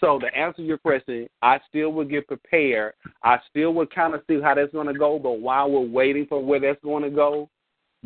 [0.00, 2.94] So to answer your question, I still would get prepared.
[3.22, 5.18] I still would kind of see how that's going to go.
[5.18, 7.48] But while we're waiting for where that's going to go,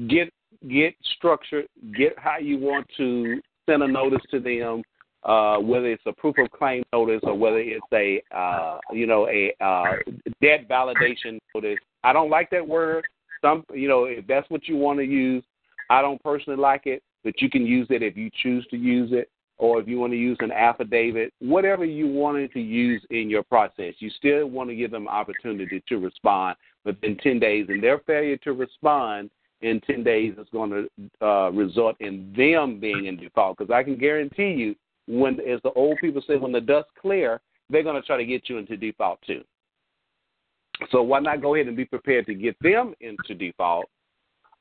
[0.09, 0.33] get
[0.69, 1.67] get structured.
[1.97, 4.83] Get how you want to send a notice to them,
[5.25, 9.29] uh, whether it's a proof of claim notice or whether it's a uh, you know
[9.29, 9.97] a uh,
[10.43, 11.79] debt validation notice.
[12.03, 13.07] I don't like that word.
[13.41, 15.45] Some you know if that's what you want to use,
[15.91, 19.11] I don't personally like it, but you can use it if you choose to use
[19.13, 19.29] it
[19.59, 23.43] or if you want to use an affidavit, whatever you wanted to use in your
[23.43, 27.67] process, you still want to give them opportunity to respond within 10 days.
[27.69, 29.31] And their failure to respond
[29.61, 33.59] in 10 days is going to uh, result in them being in default.
[33.59, 34.75] Because I can guarantee you,
[35.07, 37.41] when, as the old people say, when the dust clear,
[37.71, 39.43] they're going to try to get you into default too.
[40.91, 43.89] So why not go ahead and be prepared to get them into default?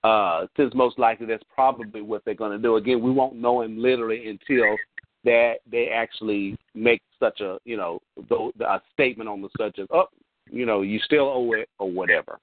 [0.03, 2.75] Uh, since most likely that's probably what they're going to do.
[2.75, 4.75] Again, we won't know them literally until
[5.23, 10.07] that they actually make such a you know a statement on the such as oh
[10.51, 12.37] you know you still owe it or whatever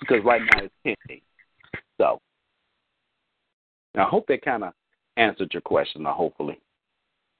[0.00, 1.20] because right now it's pending.
[1.98, 2.20] So
[3.94, 4.72] I hope that kind of
[5.16, 6.04] answered your question.
[6.04, 6.58] Hopefully.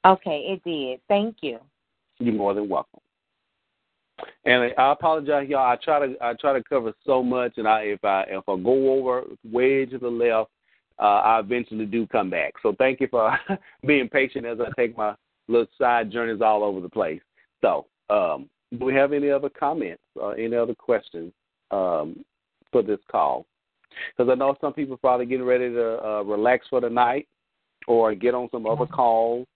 [0.05, 1.01] Okay, it did.
[1.09, 1.59] Thank you.
[2.19, 3.01] You're more than welcome.
[4.45, 5.71] And I apologize, y'all.
[5.71, 8.57] I try to I try to cover so much, and I if I if I
[8.57, 10.51] go over way to the left,
[10.99, 12.55] uh, I eventually do come back.
[12.63, 13.37] So thank you for
[13.87, 15.15] being patient as I take my
[15.49, 17.21] little side journeys all over the place.
[17.61, 18.49] So, um,
[18.79, 21.33] do we have any other comments or any other questions
[21.71, 22.25] um,
[22.73, 23.47] for this call?
[24.17, 27.29] Because I know some people are probably getting ready to uh, relax for the night
[27.87, 29.47] or get on some other calls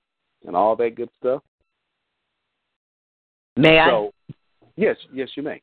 [0.47, 1.43] and all that good stuff.
[3.57, 4.35] May so, I?
[4.77, 5.61] Yes, yes, you may.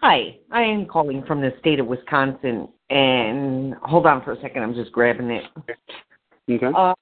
[0.00, 4.62] Hi, I am calling from the state of Wisconsin, and hold on for a second.
[4.62, 5.44] I'm just grabbing it.
[6.48, 6.66] Okay.
[6.66, 6.94] Uh,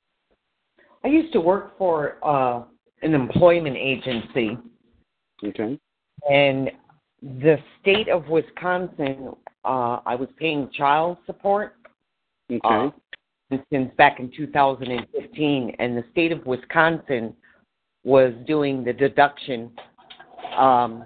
[1.04, 2.62] I used to work for uh,
[3.02, 4.56] an employment agency.
[5.44, 5.78] Okay.
[6.30, 6.70] And
[7.22, 9.32] the state of Wisconsin,
[9.64, 11.76] uh, I was paying child support.
[12.50, 12.60] Okay.
[12.62, 12.90] Uh,
[13.70, 17.34] since back in 2015, and the state of Wisconsin
[18.04, 19.70] was doing the deduction
[20.58, 21.04] um,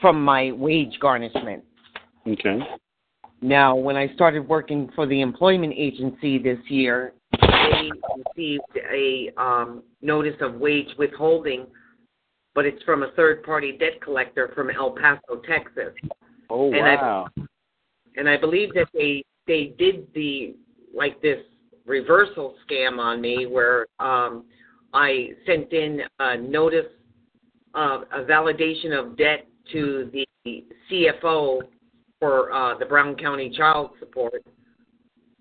[0.00, 1.64] from my wage garnishment.
[2.26, 2.58] Okay.
[3.42, 7.90] Now, when I started working for the employment agency this year, they
[8.34, 11.66] received a um, notice of wage withholding,
[12.54, 15.94] but it's from a third-party debt collector from El Paso, Texas.
[16.48, 17.28] Oh and wow!
[17.36, 17.42] I,
[18.16, 20.54] and I believe that they they did the
[20.94, 21.40] like this
[21.86, 24.44] reversal scam on me where um,
[24.92, 26.86] I sent in a notice
[27.76, 31.60] of a validation of debt to the CFO
[32.18, 34.44] for uh, the Brown County Child Support.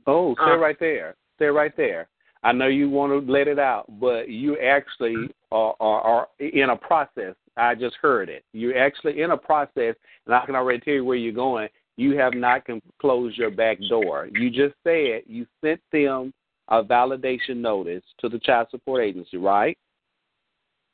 [0.06, 1.16] Oh, stay Uh, right there.
[1.38, 2.08] Stay right there.
[2.44, 5.16] I know you want to let it out, but you actually
[5.52, 7.34] are, are, are in a process.
[7.58, 8.44] I just heard it.
[8.54, 11.70] You're actually in a process, and I can already tell you where you're going.
[11.98, 14.28] You have not com- closed your back door.
[14.32, 16.34] You just said you sent them
[16.68, 19.78] a validation notice to the child support agency, right?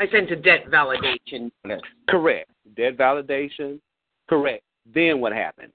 [0.01, 1.51] I sent a debt validation.
[2.09, 2.49] Correct.
[2.75, 3.79] Debt validation.
[4.27, 4.63] Correct.
[4.91, 5.71] Then what happened?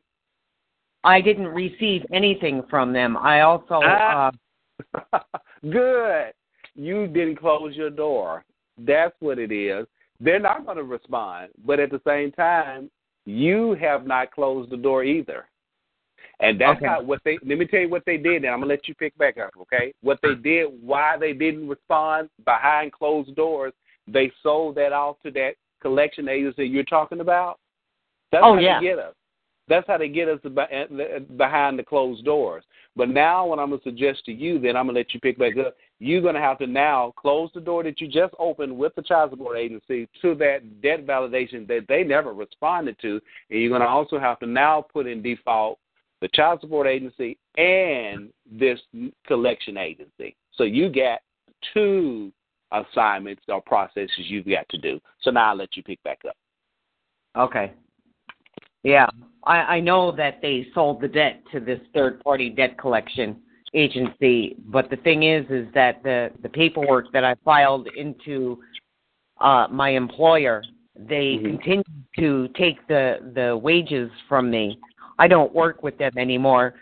[1.04, 3.16] I didn't receive anything from them.
[3.16, 4.32] I also Ah.
[5.12, 5.18] uh,
[5.70, 6.32] Good.
[6.74, 8.44] You didn't close your door.
[8.76, 9.86] That's what it is.
[10.18, 12.90] They're not going to respond, but at the same time,
[13.26, 15.46] you have not closed the door either.
[16.40, 16.86] And that's Okay.
[16.86, 17.38] not what they.
[17.44, 19.52] Let me tell you what they did, and I'm gonna let you pick back up.
[19.58, 23.72] Okay, what they did, why they didn't respond behind closed doors,
[24.06, 27.58] they sold that off to that collection agency you're talking about.
[28.32, 28.80] That's Oh, how yeah.
[28.80, 29.14] they get us.
[29.68, 32.64] That's how they get us uh, uh, behind the closed doors.
[32.94, 35.56] But now, what I'm gonna suggest to you, then I'm gonna let you pick back
[35.58, 35.76] up.
[35.98, 39.30] You're gonna have to now close the door that you just opened with the child
[39.30, 44.18] support agency to that debt validation that they never responded to, and you're gonna also
[44.18, 45.78] have to now put in default
[46.20, 48.80] the child support agency and this
[49.26, 50.34] collection agency.
[50.54, 51.20] So you got
[51.74, 52.32] two
[52.84, 55.00] assignments or processes you've got to do.
[55.22, 56.36] So now I'll let you pick back up.
[57.36, 57.72] okay.
[58.82, 59.06] Yeah,
[59.44, 63.36] I, I know that they sold the debt to this third-party debt collection
[63.74, 68.60] agency, but the thing is, is that the the paperwork that I filed into
[69.40, 70.62] uh, my employer,
[70.96, 71.84] they continue
[72.18, 74.78] to take the the wages from me.
[75.18, 76.74] I don't work with them anymore,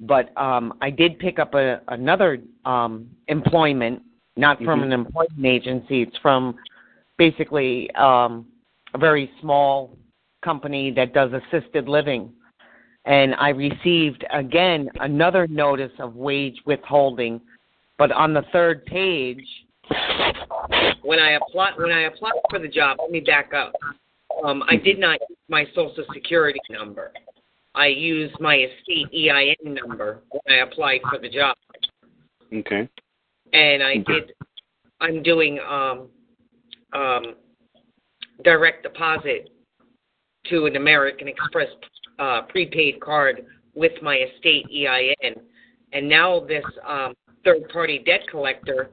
[0.00, 4.02] but um, I did pick up a, another um, employment,
[4.38, 4.84] not from Mhm.
[4.84, 6.02] an employment agency.
[6.02, 6.56] It's from
[7.18, 8.46] basically um,
[8.94, 9.98] a very small
[10.42, 12.32] company that does assisted living.
[13.04, 17.40] And I received again another notice of wage withholding,
[17.96, 19.44] but on the third page,
[21.02, 23.74] when I apply when I applied for the job, let me back up.
[24.44, 27.12] Um, I did not use my social security number.
[27.74, 31.56] I used my estate EIN number when I applied for the job,
[32.52, 32.88] Okay.
[33.52, 34.32] And I did.
[35.00, 36.08] I'm doing um,
[36.92, 37.34] um,
[38.44, 39.50] direct deposit
[40.46, 41.68] to an American Express
[42.18, 43.44] uh, prepaid card
[43.74, 45.34] with my estate EIN,
[45.92, 48.90] and now this um, third-party debt collector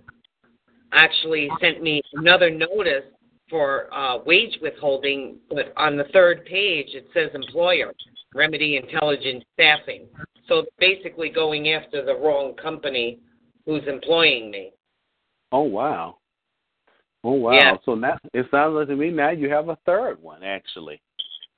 [0.91, 3.03] actually sent me another notice
[3.49, 7.91] for uh, wage withholding, but on the third page it says employer.
[8.33, 10.07] Remedy Intelligent Staffing.
[10.47, 13.19] So basically going after the wrong company
[13.65, 14.71] who's employing me.
[15.51, 16.17] Oh wow.
[17.23, 17.53] Oh wow.
[17.53, 17.75] Yeah.
[17.85, 21.01] So now it sounds like to me now you have a third one actually.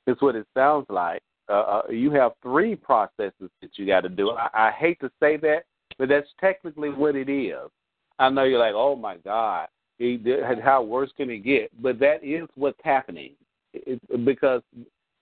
[0.06, 1.22] It's what it sounds like.
[1.50, 4.32] Uh, uh, you have three processes that you got to do.
[4.32, 5.64] I, I hate to say that,
[5.98, 7.70] but that's technically what it is.
[8.20, 9.68] I know you're like, oh my God,
[10.62, 11.70] how worse can it get?
[11.82, 13.32] But that is what's happening
[13.86, 14.62] it, because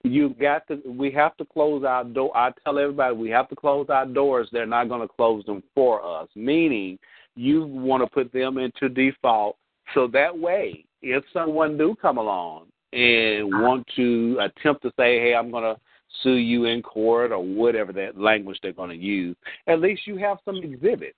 [0.06, 0.82] you got to.
[0.86, 2.36] We have to close our door.
[2.36, 4.50] I tell everybody we have to close our doors.
[4.52, 6.28] They're not going to close them for us.
[6.36, 7.00] Meaning,
[7.36, 9.58] you want to put them into default
[9.94, 15.36] so that way, if someone do come along and want to attempt to say, "Hey,
[15.36, 15.80] I'm going to
[16.24, 19.36] sue you in court" or whatever that language they're going to use,
[19.68, 21.18] at least you have some exhibits.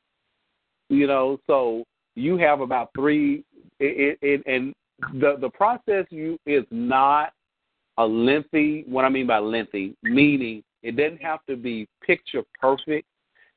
[0.89, 1.83] You know, so
[2.15, 3.43] you have about three,
[3.79, 4.73] it, it, and
[5.13, 7.33] the the process you is not
[7.97, 8.83] a lengthy.
[8.87, 13.07] What I mean by lengthy, meaning it doesn't have to be picture perfect,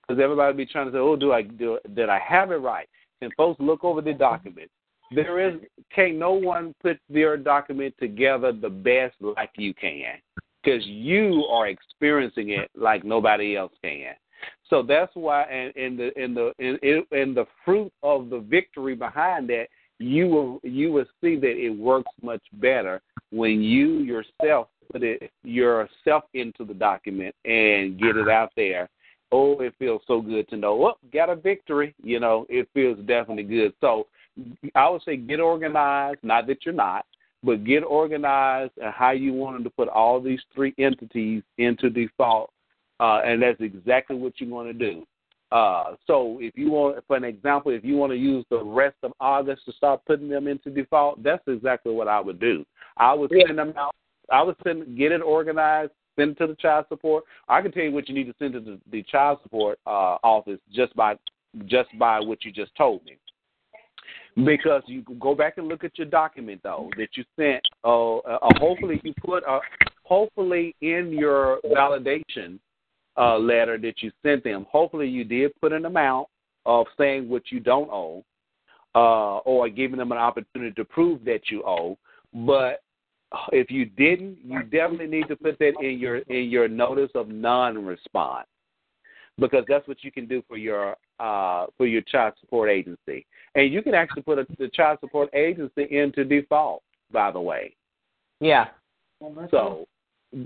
[0.03, 1.79] because everybody be trying to say, "Oh, do I do?
[1.95, 2.89] Did I have it right?"
[3.21, 4.71] And folks look over the document.
[5.13, 5.61] There is
[5.95, 10.15] can't no one put their document together the best like you can,
[10.63, 14.15] because you are experiencing it like nobody else can.
[14.69, 18.95] So that's why, and, and the and the and, and the fruit of the victory
[18.95, 19.67] behind that,
[20.01, 25.31] you will you will see that it works much better when you yourself put it
[25.45, 28.89] yourself into the document and get it out there.
[29.31, 30.85] Oh, it feels so good to know.
[30.85, 31.95] Oh, got a victory.
[32.03, 33.73] You know, it feels definitely good.
[33.81, 34.09] So
[34.75, 36.19] I would say get organized.
[36.25, 37.07] Not that you're not,
[37.45, 42.51] but get organized and how you wanted to put all these three entities into default
[43.01, 45.07] uh, and that's exactly what you want to do.
[45.53, 48.97] Uh, so if you want, for an example, if you want to use the rest
[49.03, 52.65] of August to start putting them into default, that's exactly what I would do.
[52.97, 53.95] I would send them out.
[54.31, 57.25] I would send, get it organized, send it to the child support.
[57.49, 60.19] I can tell you what you need to send to the, the child support uh,
[60.23, 61.17] office just by
[61.67, 63.17] just by what you just told me.
[64.45, 67.63] Because you go back and look at your document though that you sent.
[67.83, 69.59] Uh, uh, hopefully you put uh,
[70.05, 72.61] hopefully in your validation
[73.21, 74.67] uh, letter that you sent them.
[74.71, 76.27] Hopefully, you did put an amount
[76.65, 78.25] of saying what you don't owe,
[78.95, 81.97] uh, or giving them an opportunity to prove that you owe.
[82.33, 82.83] But
[83.53, 87.29] if you didn't, you definitely need to put that in your in your notice of
[87.29, 88.49] non-response,
[89.39, 93.73] because that's what you can do for your uh, for your child support agency, and
[93.73, 96.83] you can actually put a, the child support agency into default.
[97.13, 97.75] By the way,
[98.41, 98.67] yeah.
[99.51, 99.87] So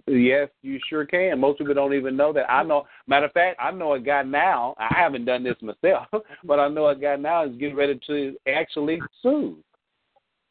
[0.07, 1.39] Yes, you sure can.
[1.39, 2.51] Most people don't even know that.
[2.51, 2.87] I know.
[3.07, 4.75] Matter of fact, I know a guy now.
[4.79, 6.07] I haven't done this myself,
[6.45, 9.59] but I know a guy now is getting ready to actually sue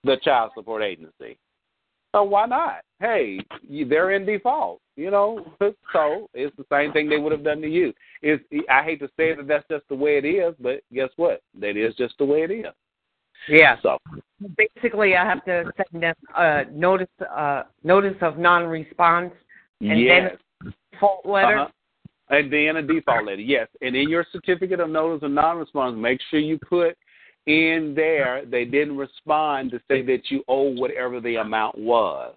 [0.03, 1.37] the child support agency.
[2.13, 2.81] So why not?
[2.99, 3.39] Hey,
[3.89, 4.81] they're in default.
[4.95, 5.43] You know,
[5.91, 7.91] so it's the same thing they would have done to you.
[8.21, 11.41] It's, I hate to say that that's just the way it is, but guess what?
[11.59, 12.73] That is just the way it is.
[13.49, 13.75] Yeah.
[13.81, 13.97] So
[14.57, 19.33] basically, I have to send them a notice uh, notice of non-response,
[19.81, 20.31] and yes.
[20.61, 21.59] then a default letter.
[21.59, 21.69] Uh-huh.
[22.29, 23.67] And then a default letter, yes.
[23.81, 26.97] And in your certificate of notice of non-response, make sure you put
[27.45, 32.33] in there they didn't respond to say that you owe whatever the amount was.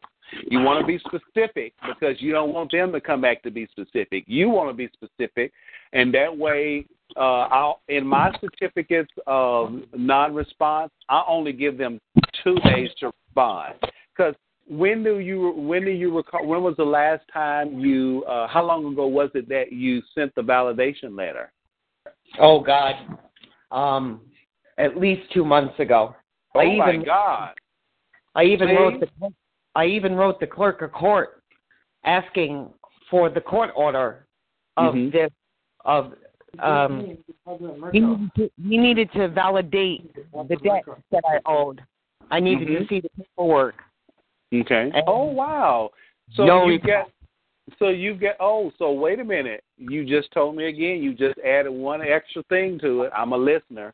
[0.49, 3.69] You want to be specific because you don't want them to come back to be
[3.71, 4.25] specific.
[4.27, 5.53] You want to be specific,
[5.93, 12.01] and that way, uh, I'll, in my certificates of non-response, I only give them
[12.43, 13.75] two days to respond.
[14.17, 14.35] Because
[14.69, 16.47] when do you when do you recall?
[16.47, 18.25] When was the last time you?
[18.29, 21.53] Uh, how long ago was it that you sent the validation letter?
[22.41, 22.95] Oh God,
[23.71, 24.23] um,
[24.79, 26.17] at least two months ago.
[26.55, 27.55] Oh I even, my God!
[28.35, 28.75] I even See?
[28.75, 29.07] wrote the
[29.77, 31.43] I even wrote the clerk of court
[32.05, 32.71] asking
[33.11, 34.27] for the court order
[34.77, 35.13] of Mhm.
[35.13, 35.31] this
[35.85, 36.15] of
[36.61, 37.19] um
[37.93, 40.15] he needed, to, he needed to validate
[40.49, 41.85] the debt that I owed.
[42.31, 42.89] I needed to Mhm.
[42.89, 43.77] see the paperwork.
[44.53, 44.91] Okay.
[44.95, 45.91] And- oh wow!
[46.33, 46.87] So No you reply.
[46.87, 47.11] get.
[47.79, 48.37] So you get.
[48.41, 49.63] Oh, so wait a minute.
[49.77, 51.03] You just told me again.
[51.03, 53.13] You just added one extra thing to it.
[53.15, 53.93] I'm a listener.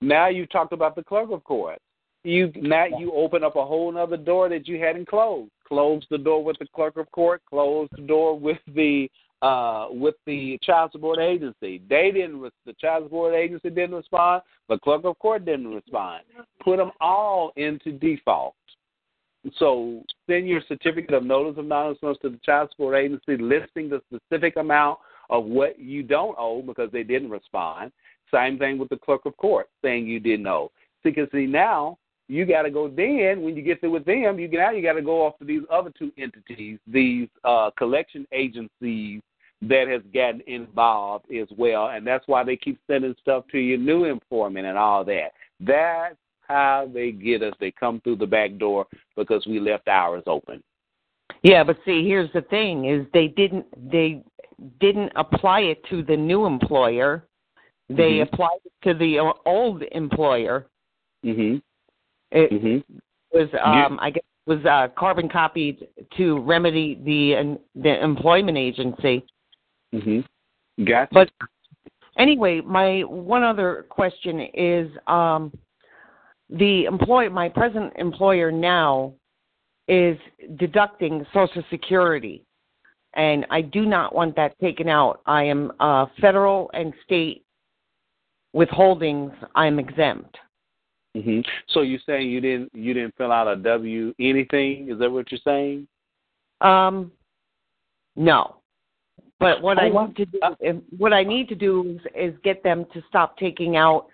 [0.00, 1.78] Now you talked about the clerk of court.
[2.22, 5.50] You Matt, you open up a whole other door that you hadn't closed.
[5.66, 7.42] Close the door with the clerk of court.
[7.48, 9.08] Close the door with the
[9.40, 11.80] uh with the child support agency.
[11.88, 12.40] They didn't.
[12.40, 14.42] Re- the child support agency didn't respond.
[14.68, 16.24] The clerk of court didn't respond.
[16.62, 18.54] Put them all into default.
[19.56, 24.02] So send your certificate of notice of non-response to the child support agency listing the
[24.12, 24.98] specific amount
[25.30, 27.92] of what you don't owe because they didn't respond.
[28.32, 30.70] Same thing with the clerk of court saying you didn't owe.
[31.02, 31.96] Because see now
[32.30, 34.38] you got to go then when you get through with them.
[34.38, 38.24] You now you got to go off to these other two entities, these uh, collection
[38.30, 39.20] agencies
[39.62, 43.78] that has gotten involved as well, and that's why they keep sending stuff to your
[43.78, 45.32] new employment and all that.
[45.58, 46.16] That's
[46.46, 47.52] how they get us.
[47.60, 48.86] They come through the back door
[49.16, 50.62] because we left ours open.
[51.42, 54.22] Yeah, but see, here's the thing: is they didn't they
[54.78, 57.26] didn't apply it to the new employer.
[57.88, 58.22] They Mhm.
[58.22, 60.68] applied it to the old employer.
[61.24, 61.58] Mm-hmm.
[62.32, 62.96] It Mm-hmm.
[63.32, 65.86] was, um, I guess, was uh, carbon copied
[66.16, 69.24] to remedy the the employment agency.
[69.94, 70.84] Mm-hmm.
[70.84, 71.08] Gotcha.
[71.12, 71.30] But
[72.18, 75.52] anyway, my one other question is um,
[76.48, 79.14] the employ my present employer now
[79.88, 80.16] is
[80.56, 82.44] deducting Social Security,
[83.14, 85.20] and I do not want that taken out.
[85.26, 87.44] I am uh, federal and state
[88.54, 89.32] withholdings.
[89.54, 90.36] I'm exempt.
[91.14, 94.90] Hmm So you're saying you didn't you didn't fill out a W anything?
[94.90, 95.88] Is that what you're saying?
[96.60, 97.10] Um,
[98.16, 98.56] no.
[99.38, 100.06] But what Oh, I wow.
[100.06, 103.38] need to do, if- what I need to do is, is get them to stop
[103.38, 104.06] taking out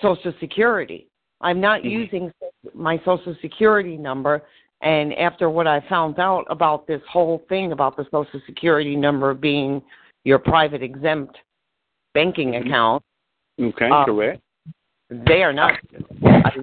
[0.00, 1.06] Social Security.
[1.42, 1.90] I'm not Mhm.
[1.90, 2.32] using
[2.74, 4.42] my Social Security number,
[4.80, 9.34] and after what I found out about this whole thing about the Social Security number
[9.34, 9.82] being
[10.24, 11.38] your private exempt
[12.14, 13.02] banking account,
[13.60, 14.40] Okay, Um, correct.
[15.10, 15.78] they are not.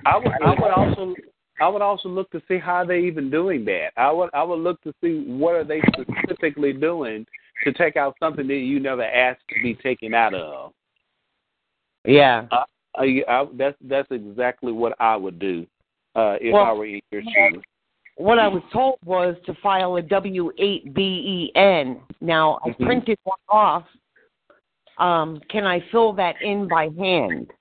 [0.05, 1.15] I would I would also
[1.59, 3.89] I would also look to see how they even doing that.
[3.97, 7.25] I would I would look to see what are they specifically doing
[7.63, 10.73] to take out something that you never asked to be taken out of.
[12.05, 12.47] Yeah.
[12.51, 12.63] I,
[12.97, 15.65] I, I, that's that's exactly what I would do
[16.15, 17.61] uh, if Well, I were in your shoes.
[18.15, 22.01] what I was told was to file a W eight B E N.
[22.21, 22.85] Now I Mhm.
[22.85, 23.85] printed one off.
[24.97, 27.51] Um, can I fill that in by hand?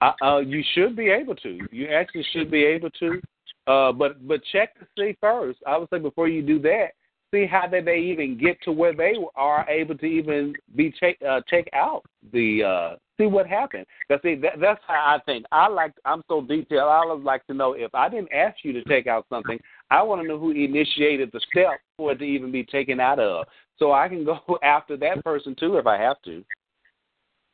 [0.00, 1.58] Uh, uh, you should be able to.
[1.70, 3.20] You actually should be able to.
[3.66, 5.58] Uh, but but check to see first.
[5.66, 6.90] I would say before you do that,
[7.32, 11.18] see how did they even get to where they are able to even be take
[11.28, 12.02] uh, take out
[12.32, 13.86] the uh, see what happened.
[14.08, 15.46] Cause see that, that's how I think.
[15.52, 16.88] I like I'm so detailed.
[16.88, 19.58] I would like to know if I didn't ask you to take out something,
[19.90, 23.18] I want to know who initiated the step for it to even be taken out
[23.18, 23.46] of,
[23.78, 26.44] so I can go after that person too if I have to.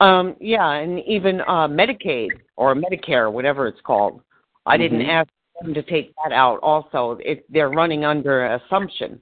[0.03, 4.21] Um, yeah, and even uh, Medicaid or Medicare, whatever it's called.
[4.67, 5.09] I didn't Mhm.
[5.09, 5.31] ask
[5.61, 6.59] them to take that out.
[6.61, 9.21] Also, it, they're running under assumption.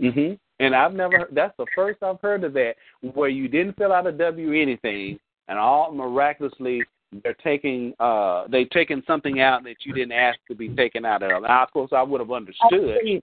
[0.00, 1.28] hmm And I've never.
[1.30, 5.18] That's the first I've heard of that, where you didn't fill out a W anything,
[5.48, 6.82] and all miraculously
[7.22, 11.22] they're taking uh they taking something out that you didn't ask to be taken out
[11.22, 11.42] of.
[11.42, 12.72] Now, of course, I would have understood.
[12.72, 13.22] Actually,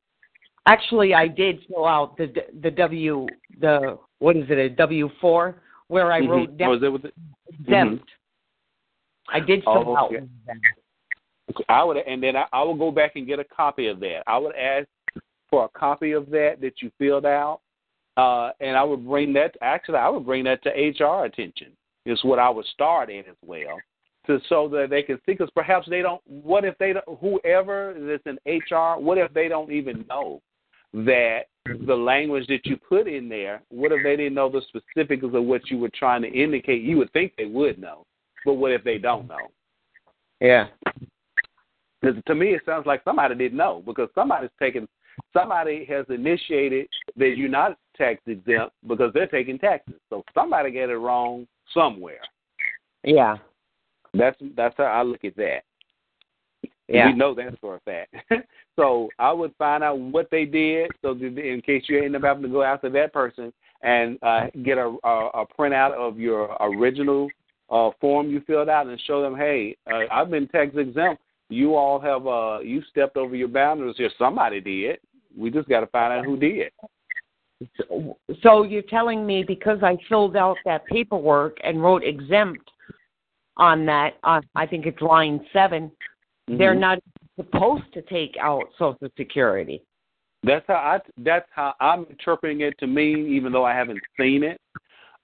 [0.65, 2.31] actually, I did fill out the
[2.61, 3.27] the W
[3.59, 6.29] the what is it a W four where I Mhm.
[6.29, 7.11] wrote down Was it with?
[7.47, 8.09] exempt.
[9.27, 10.25] I did fill Oh, out okay.
[11.69, 14.23] I would, and then I, I will go back and get a copy of that.
[14.27, 14.87] I would ask
[15.49, 17.61] for a copy of that that you filled out,
[18.17, 19.55] uh, and I would bring that.
[19.61, 21.71] Actually, I would bring that to HR attention.
[22.05, 23.79] Is what I would start in as well,
[24.27, 25.33] to so that they can see.
[25.33, 26.21] Because perhaps they don't.
[26.25, 27.19] What if they don't?
[27.19, 30.41] Whoever that's in HR, what if they don't even know
[31.03, 31.85] that mm-hmm.
[31.85, 33.61] the language that you put in there?
[33.69, 36.81] What if they didn't know the specifics of what you were trying to indicate?
[36.81, 38.05] You would think they would know,
[38.45, 39.37] but what if they don't know?
[40.39, 40.67] Yeah.
[42.01, 44.87] Because to me, it sounds like somebody didn't know because somebody's taking,
[45.33, 49.95] somebody has initiated that you're not tax exempt because they're taking taxes.
[50.09, 52.19] So somebody got it wrong somewhere.
[53.03, 53.37] Yeah.
[54.13, 55.59] That's that's how I look at that.
[56.87, 57.07] Yeah.
[57.07, 58.15] We know that for a fact.
[58.75, 62.43] so I would find out what they did, so in case you end up having
[62.43, 67.29] to go after that person and uh, get a, a a printout of your original
[67.69, 71.21] uh, form you filled out and show them, hey, uh, I've been tax exempt.
[71.49, 74.09] You all have uh, you stepped over your boundaries here.
[74.17, 74.99] Somebody did.
[75.37, 76.71] We just got to find out who did.
[78.43, 82.69] So you're telling me because I filled out that paperwork and wrote exempt
[83.57, 85.89] on that, uh, I think it's line 7
[86.47, 86.99] they they're not
[87.35, 89.81] supposed to take out Social Security.
[90.43, 90.99] That's how I.
[91.17, 94.59] That's how I'm interpreting it to mean, even though I haven't seen it.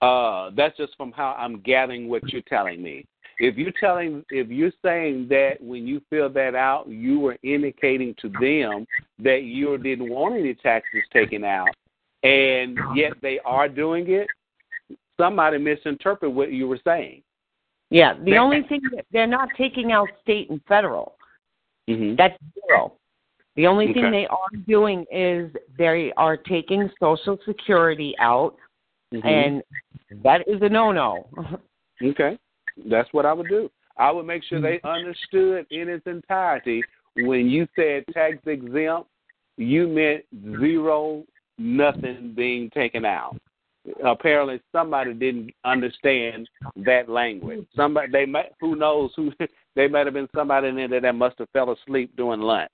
[0.02, 3.06] Uh, that's just from how I'm gathering what you're telling me.
[3.38, 8.16] If you're telling, if you're saying that when you fill that out, you were indicating
[8.22, 8.86] to them
[9.20, 11.70] that you didn't want any taxes taken out,
[12.24, 14.28] and yet they are doing it,
[15.20, 17.22] somebody misinterpreted what you were saying.
[17.90, 21.16] Yeah, the only thing that they're not taking out state and federal.
[21.90, 22.16] Mm-hmm.
[22.16, 22.38] That's
[22.68, 22.94] zero.
[23.56, 28.56] The only thing they are doing is they are taking Social Security out,
[29.14, 29.26] Mhm.
[29.26, 29.64] and
[30.24, 31.28] that is a no-no.
[32.04, 32.36] Okay,
[32.90, 33.70] that's what I would do.
[33.96, 36.84] I would make sure they understood in its entirety
[37.16, 39.08] when you said tax exempt,
[39.58, 40.24] you meant
[40.60, 41.24] zero,
[41.60, 43.38] nothing being taken out.
[44.04, 46.48] Apparently, somebody didn't understand
[46.78, 47.66] that language.
[47.76, 49.32] Somebody they might, who knows who
[49.76, 52.72] they might have been somebody in there that must have fell asleep during lunch.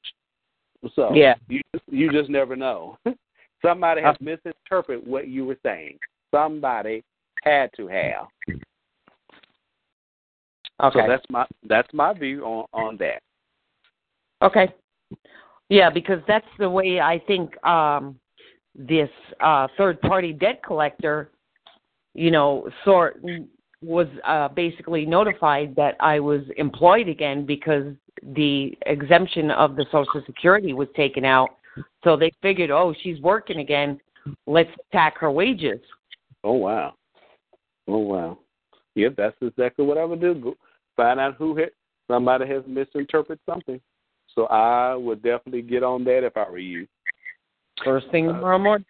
[0.95, 1.35] So Yeah.
[1.47, 2.97] you you just never know.
[3.61, 5.97] somebody has misinterpreted what you were saying.
[6.31, 7.03] Somebody
[7.43, 8.27] had to have.
[10.83, 10.99] Okay.
[10.99, 13.21] So that's my that's my view on on that.
[14.41, 14.73] Okay.
[15.69, 18.19] Yeah, because that's the way I think um
[18.77, 19.09] this
[19.39, 21.31] uh third party debt collector,
[22.13, 23.21] you know, sort
[23.81, 27.93] was uh basically notified that I was employed again because
[28.35, 31.49] the exemption of the social security was taken out.
[32.03, 33.99] So they figured, "Oh, she's working again.
[34.45, 35.79] Let's attack her wages."
[36.43, 36.93] Oh wow.
[37.87, 38.39] Oh wow.
[38.95, 40.33] Yep, that's exactly what I would do.
[40.33, 40.55] Go
[40.95, 41.75] find out who hit
[42.07, 43.79] somebody has misinterpreted something.
[44.33, 46.87] So I would definitely get on that if I were you.
[47.83, 48.85] First thing tomorrow morning.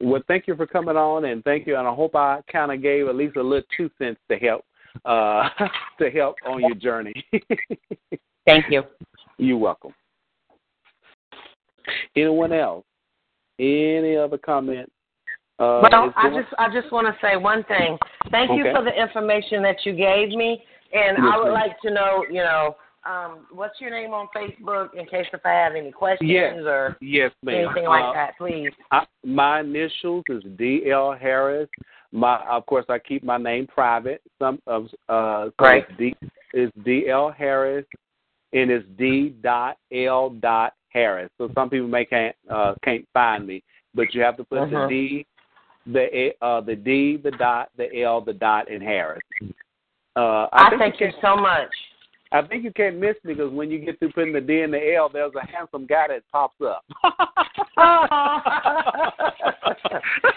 [0.00, 1.76] Well, thank you for coming on, and thank you.
[1.76, 4.64] And I hope I kind of gave at least a little two cents to help
[5.04, 5.48] uh,
[5.98, 7.14] to help on your journey.
[8.46, 8.82] Thank you.
[9.38, 9.92] You're welcome.
[12.16, 12.84] Anyone else?
[13.58, 14.90] Any other comment?
[15.58, 17.98] Uh, well, I just I just want to say one thing.
[18.30, 21.54] Thank you for the information that you gave me, and Yes, I would ma'am.
[21.54, 22.76] like to know, you know,
[23.08, 26.54] um, what's your name on Facebook in case if I have any questions Yes.
[26.66, 27.66] or yes, ma'am.
[27.66, 28.72] anything like Uh, that, please.
[28.90, 31.68] I, my initials is D L Harris.
[32.12, 34.20] My of course I keep my name private.
[34.38, 35.84] Some of uh so Right.
[35.88, 36.14] it's D
[36.52, 37.86] is D L Harris
[38.52, 41.30] and it's D dot L dot Harris.
[41.38, 43.62] So some people may can't uh can't find me.
[43.94, 44.88] But you have to put Uh-huh.
[44.88, 45.26] the D
[45.86, 49.22] the uh the D, the dot, the L, the dot and Harris.
[50.16, 51.70] Uh I, think thank you so much.
[52.32, 54.72] I think you can't miss me because when you get through putting the D and
[54.72, 56.84] the L, there's a handsome guy that pops up.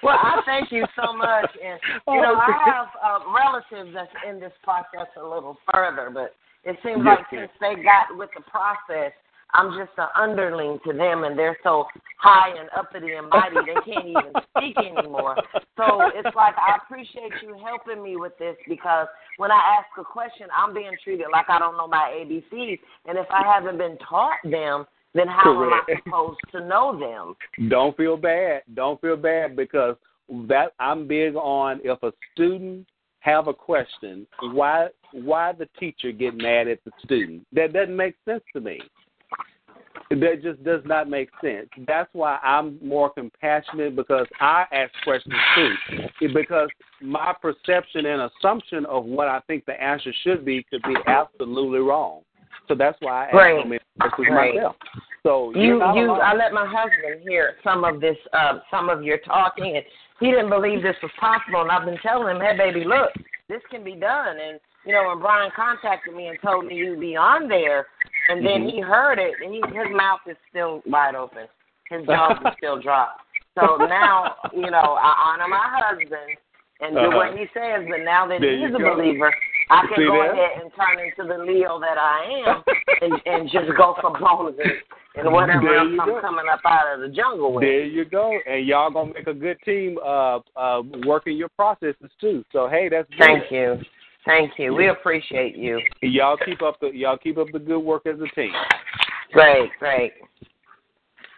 [0.02, 4.40] well, I thank you so much, and you know I have uh, relatives that's in
[4.40, 7.48] this process a little further, but it seems Yes, like ma'am.
[7.48, 9.12] since they got with the process,
[9.54, 11.86] I'm just an underling to them, and they're so
[12.20, 15.36] high and uppity and mighty they can't even speak anymore.
[15.78, 19.08] So it's like I appreciate you helping me with this because
[19.38, 23.18] when I ask a question, I'm being treated like I don't know my ABCs, and
[23.18, 27.70] if I haven't been taught them, then how am I supposed to know them?
[27.70, 28.64] Don't feel bad.
[28.74, 29.96] Don't feel bad because
[30.48, 32.88] that I'm big on if a student
[33.20, 37.46] have a question, why why the teacher get mad at the student?
[37.54, 38.82] That doesn't make sense to me.
[40.10, 41.68] That just does not make sense.
[41.88, 46.28] That's why I'm more compassionate because I ask questions too.
[46.34, 46.70] Because
[47.02, 51.80] my perception and assumption of what I think the answer should be could be absolutely
[51.80, 52.22] wrong.
[52.68, 53.62] So that's why I ask Right.
[53.62, 54.56] so many questions Right.
[54.56, 54.76] myself.
[55.24, 56.22] So You, you, alone.
[56.22, 59.86] I let my husband hear some of this, uh, some of your talking, and
[60.20, 61.62] he didn't believe this was possible.
[61.62, 63.12] And I've been telling him, "Hey, baby, look,
[63.48, 67.00] this can be done." And you know, when Brian contacted me and told me you'd
[67.00, 67.88] be on there,
[68.30, 68.72] and then Mhm.
[68.72, 71.48] he heard it, and he, his mouth is still wide open,
[71.90, 73.22] his jaw is still dropped.
[73.56, 76.38] So now, you know, I honor my husband
[76.82, 77.18] and do Uh-huh.
[77.18, 77.86] what he says.
[77.88, 78.96] But now that There he's a go.
[78.96, 79.32] believer,
[79.70, 80.32] I can See go there?
[80.32, 82.64] ahead and turn into the Leo that I am,
[83.02, 84.82] and, and just go for bonuses
[85.16, 86.20] and whatever else I'm go.
[86.22, 87.64] coming up out of the jungle with.
[87.64, 92.10] There you go, and y'all gonna make a good team uh, uh, working your processes
[92.20, 92.44] too.
[92.52, 93.20] So hey, that's good.
[93.20, 93.80] Thank you,
[94.26, 94.74] thank you.
[94.74, 95.82] We appreciate you.
[96.02, 98.52] Y'all keep up the y'all keep up the good work as a team.
[99.32, 100.14] Great, great.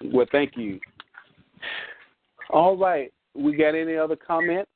[0.03, 0.79] Well, thank you.
[2.49, 4.69] All right, we got any other comments?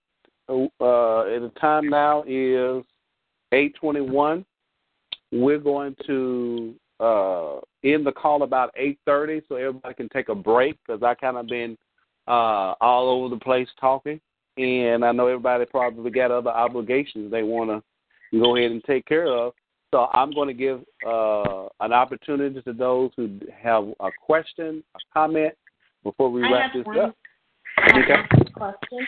[0.50, 2.84] Uh, the time now is
[3.52, 4.46] eight twenty-one.
[5.32, 10.36] We're going to uh, end the call about eight thirty, so everybody can take a
[10.36, 11.78] break because I kind of been
[12.28, 14.20] uh, all over the place talking,
[14.58, 17.84] and I know everybody probably got other obligations they want to
[18.32, 19.54] go ahead and take care of.
[19.92, 25.00] So I'm going to give uh, an opportunity to those who have a question, a
[25.14, 25.54] comment
[26.04, 27.00] before we I wrap this one.
[27.00, 27.16] up.
[27.78, 28.22] I have Okay.
[28.36, 29.08] one question.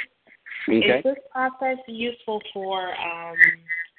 [0.69, 0.97] Okay.
[0.99, 3.35] Is this process useful for um,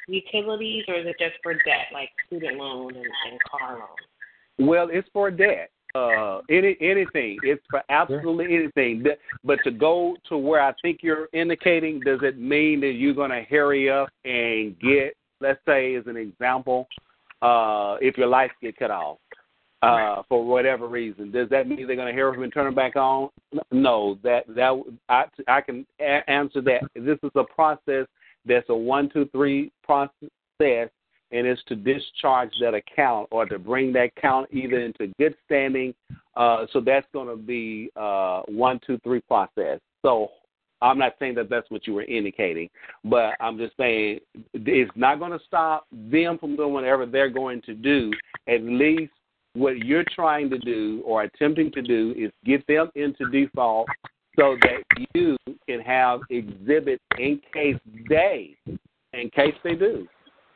[0.09, 4.69] utilities or is it just for debt, like student loan and, and car loan?
[4.69, 5.71] Well, it's for debt.
[5.95, 7.39] Uh, any anything.
[7.43, 9.05] It's for absolutely anything.
[9.45, 13.31] But to go to where I think you're indicating, does it mean that you're going
[13.31, 16.89] to hurry up and get, let's say, as an example,
[17.43, 19.19] uh, if your lights get cut off
[19.83, 22.75] uh, for whatever reason, does that mean they're going to hurry up and turn them
[22.75, 23.29] back on?
[23.71, 26.85] No, that that I I can a- answer that.
[26.95, 28.07] This is a process
[28.47, 30.89] that's a one, two, three process
[31.33, 35.95] and it's to discharge that account or to bring that account either into good standing.
[36.37, 39.81] Uh, so that's going to be uh, one, two, three process.
[40.03, 40.29] So
[40.81, 42.69] I'm not saying that that's what you were indicating,
[43.05, 44.21] but I'm just saying
[44.53, 48.11] it's not going to stop them from doing whatever they're going to do.
[48.49, 49.13] At least
[49.55, 53.89] what you're trying to do or attempting to do is get them into default
[54.39, 54.83] so that
[55.15, 55.37] you
[55.69, 57.77] can have exhibits in case
[58.09, 58.57] they,
[59.13, 60.09] in case they do,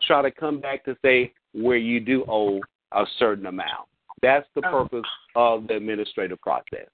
[0.06, 2.60] try to come back to say where you do owe
[2.92, 3.88] a certain amount.
[4.22, 5.04] That's the purpose
[5.34, 6.88] of the administrative process.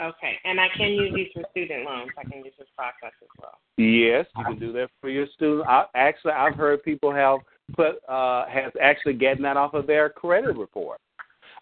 [0.00, 2.10] Okay, and I can use these for student loans.
[2.18, 3.58] I can use this process as well.
[3.76, 5.68] Yes, you can do that for your student.
[5.68, 7.40] I, actually, I've heard people have
[7.76, 10.98] put uh, has actually gotten that off of their credit report.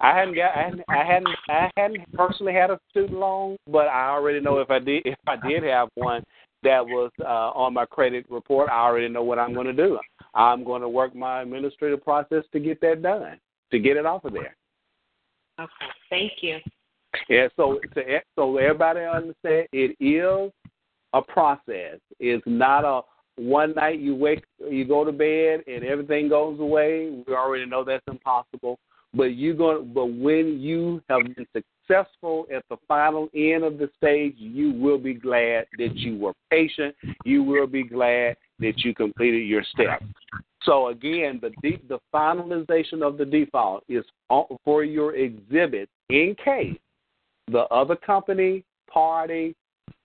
[0.00, 3.88] I hadn't got I hadn't I hadn't I hadn't personally had a student loan, but
[3.88, 6.22] I already know if I did if I did have one
[6.62, 9.98] that was uh, on my credit report, I already know what I'm going to do.
[10.34, 13.38] I'm going to work my administrative process to get that done,
[13.70, 14.56] to get it off of there.
[15.58, 15.70] Okay,
[16.08, 16.58] thank you.
[17.28, 20.52] Yeah, so to so everybody understand, it is
[21.12, 21.98] a process.
[22.18, 23.02] It's not a
[23.36, 27.22] one night you wake, you go to bed, and everything goes away.
[27.26, 28.78] We already know that's impossible.
[29.12, 33.90] But you going, but when you have been successful at the final end of the
[33.96, 36.94] stage, you will be glad that you were patient.
[37.24, 40.04] You will be glad that you completed your steps.
[40.62, 44.04] So again, the de- the finalization of the default is
[44.64, 46.78] for your exhibit in case
[47.50, 49.54] the other company, party,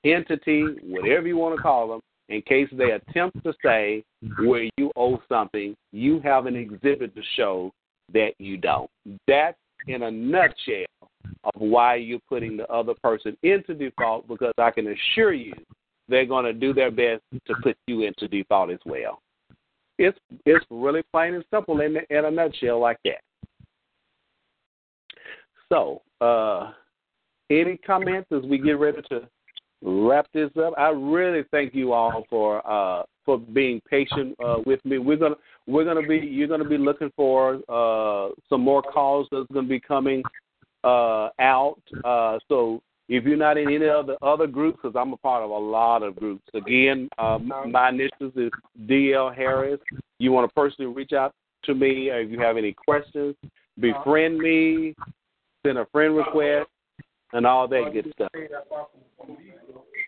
[0.04, 2.00] entity, whatever you want to call them,
[2.30, 4.04] in case they attempt to say
[4.40, 7.72] where you owe something, you have an exhibit to show
[8.14, 8.90] that you don't.
[9.28, 9.58] That's
[9.88, 10.86] in a nutshell
[11.44, 15.54] of why you're putting the other person into default because I can assure you
[16.08, 19.22] they're going to do their best to put you into default as well.
[19.98, 23.22] It's it's really plain and simple in in a nutshell like that.
[25.72, 26.72] So, uh,
[27.50, 29.28] any comments as we get ready to
[29.82, 30.74] wrap this up?
[30.78, 34.98] I really thank you all for uh, for being patient uh, with me.
[34.98, 39.48] We're gonna we're gonna be you're gonna be looking for uh, some more calls that's
[39.54, 40.24] gonna be coming
[40.84, 41.82] uh, out.
[42.04, 45.44] Uh, so if you're not in any of the other groups, because I'm a part
[45.44, 46.44] of a lot of groups.
[46.54, 48.52] Again, uh, my initials is
[48.88, 49.80] DL Harris.
[50.18, 51.34] You want to personally reach out
[51.66, 53.36] to me if you have any questions.
[53.80, 54.96] Befriend me,
[55.66, 56.70] send a friend request,
[57.34, 58.32] and all that good stuff.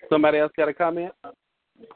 [0.10, 1.12] Somebody else got a comment?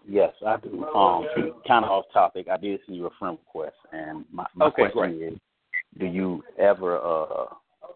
[0.07, 0.83] Yes, I do.
[0.85, 1.25] Um,
[1.67, 2.47] kind of off topic.
[2.51, 5.33] I did see your friend request, and my, my okay, question great.
[5.33, 5.39] is:
[5.97, 7.45] Do you ever uh,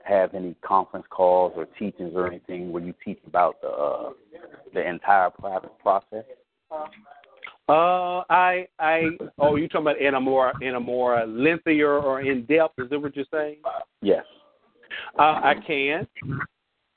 [0.05, 4.09] have any conference calls or teachings or anything where you teach about the uh,
[4.73, 6.25] the entire private process?
[7.67, 9.03] Uh, I, I,
[9.39, 12.77] oh, you talking about in a more, in a more lengthier or in depth?
[12.77, 13.57] Is that what you're saying?
[14.03, 14.23] Yes.
[15.17, 16.07] Uh, I can.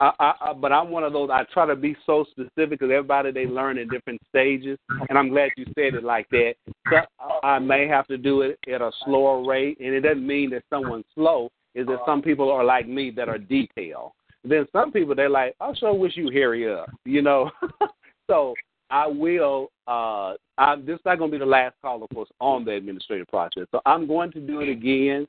[0.00, 1.30] I, I, I, but I'm one of those.
[1.32, 4.78] I try to be so specific because everybody they learn in different stages,
[5.08, 6.54] and I'm glad you said it like that.
[6.90, 7.00] So
[7.42, 10.64] I may have to do it at a slower rate, and it doesn't mean that
[10.70, 11.50] someone's slow.
[11.78, 14.12] Is that some people are like me that are detailed.
[14.44, 17.50] Then some people they're like, I sure wish you hurry up, you know.
[18.30, 18.54] so
[18.90, 19.70] I will.
[19.86, 22.72] uh I, This is not going to be the last call, of course, on the
[22.72, 23.66] administrative process.
[23.70, 25.26] So I'm going to do it again.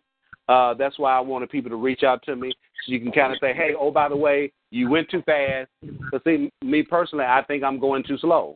[0.48, 2.52] Uh, that's why I wanted people to reach out to me
[2.86, 5.70] so you can kind of say, hey, oh, by the way, you went too fast.
[6.12, 8.56] But see, me personally, I think I'm going too slow.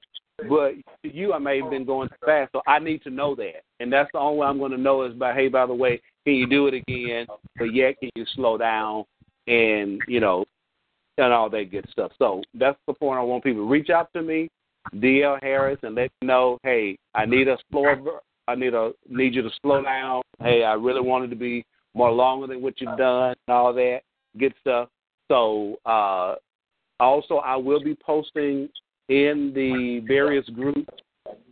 [0.49, 2.51] But you, I may have been going too fast.
[2.53, 3.61] So I need to know that.
[3.79, 6.01] And that's the only way I'm going to know is by, hey, by the way,
[6.25, 7.27] can you do it again?
[7.57, 9.05] But yet, can you slow down
[9.47, 10.45] and, you know,
[11.17, 12.11] and all that good stuff.
[12.17, 14.49] So that's the point I want people to reach out to me,
[14.95, 19.35] DL Harris, and let me know, hey, I need a slower, I need a need
[19.35, 20.21] you to slow down.
[20.41, 21.63] Hey, I really wanted to be
[21.93, 24.01] more longer than what you've done and all that
[24.39, 24.89] good stuff.
[25.29, 26.35] So uh,
[26.99, 28.69] also, I will be posting
[29.09, 30.93] in the various groups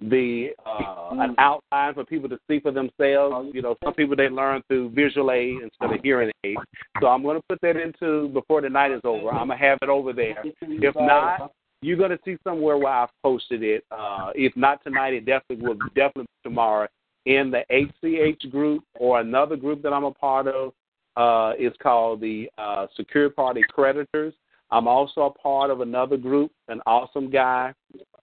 [0.02, 3.52] the uh, an outline for people to see for themselves.
[3.54, 6.58] You know, some people they learn through visual aid instead of hearing aid.
[7.00, 9.30] So I'm going to put that into before the night is over.
[9.30, 10.44] I'm gonna have it over there.
[10.62, 11.52] If not,
[11.82, 13.84] you're going to see somewhere where I've posted it.
[13.92, 16.88] Uh, if not tonight, it definitely will definitely tomorrow
[17.26, 17.64] in the
[18.04, 20.74] HCH group or another group that I'm a part of.
[21.18, 24.34] Uh, is called the uh, Secure Party Creditors.
[24.72, 27.74] I'm also a part of another group, an awesome guy.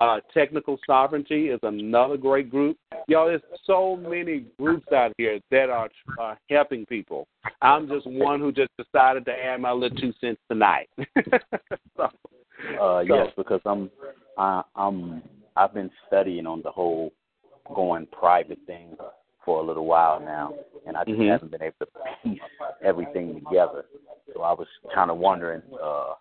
[0.00, 2.78] Uh, Technical Sovereignty is another great group.
[3.06, 7.26] Y'all, there's so many groups out here that are uh, helping people.
[7.60, 10.88] I'm just one who just decided to add my little two cents tonight.
[11.96, 12.08] so,
[12.80, 13.90] Uh, yes, because I'm
[14.36, 15.22] I, I'm
[15.56, 17.12] I've been studying on the whole
[17.74, 18.96] going private thing
[19.44, 20.52] for a little while now,
[20.86, 21.30] and I just Mhm.
[21.30, 21.86] haven't been able to
[22.22, 22.40] piece
[22.82, 23.84] everything together.
[24.34, 26.14] So I was kind of wondering uh,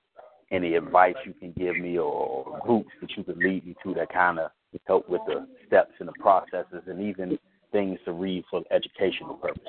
[0.51, 4.11] any advice you can give me or groups that you could lead me to that
[4.11, 4.51] kind of
[4.85, 7.37] help with the steps and the processes and even
[7.71, 9.67] things to read for educational purposes.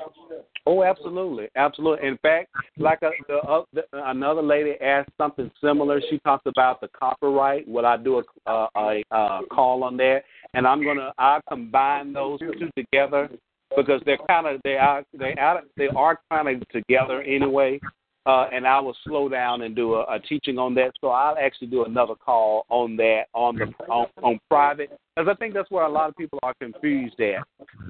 [0.66, 2.06] Oh, absolutely, absolutely.
[2.06, 6.00] In fact, like a, the, uh, the, another lady asked something similar.
[6.10, 7.66] She talked about the copyright.
[7.66, 10.20] Will I do a, uh, a, a call on that?
[10.54, 13.30] And I'm gonna I combine those two together
[13.76, 17.80] because they're kind of they are they are they are kind of together anyway.
[18.28, 20.92] Uh, and I will slow down and do a, a teaching on that.
[21.00, 25.34] So I'll actually do another call on that on the on, on private because I
[25.36, 27.42] think that's where a lot of people are confused at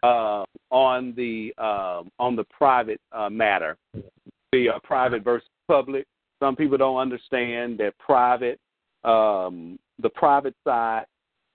[0.05, 3.77] uh, on the um on the private uh, matter,
[4.53, 6.07] the uh, private versus public.
[6.41, 8.61] Some people don't understand that private,
[9.03, 11.05] um, the private side,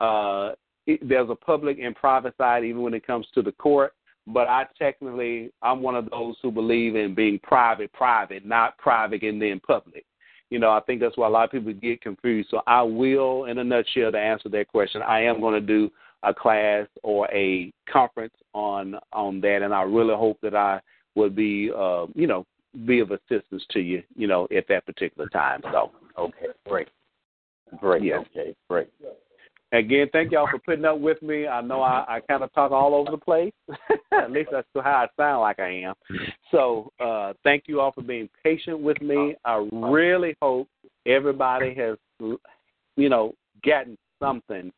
[0.02, 0.52] uh,
[0.88, 3.94] it, there's a public and private side even when it comes to the court.
[4.26, 9.22] But I technically, I'm one of those who believe in being private, private, not private
[9.24, 10.06] and then public.
[10.50, 12.50] You know, I think that's why a lot of people get confused.
[12.52, 15.92] So I will, in a nutshell, to answer that question, I am going to do
[16.24, 20.80] a class or a conference on on that, and I really hope that I
[21.16, 22.46] would be, uh, you know,
[22.86, 25.62] be of assistance to you, you know, at that particular time.
[25.72, 26.88] So, okay, great,
[27.80, 28.18] great, yeah.
[28.18, 28.90] okay, great.
[29.74, 31.48] Again, thank y'all for putting up with me.
[31.48, 33.52] I know I, I kind of talk all over the place.
[34.12, 35.96] At least that's how I sound like I am.
[36.52, 39.36] So uh, thank you all for being patient with me.
[39.44, 40.68] I really hope
[41.08, 43.34] everybody has, you know,
[43.66, 44.72] gotten something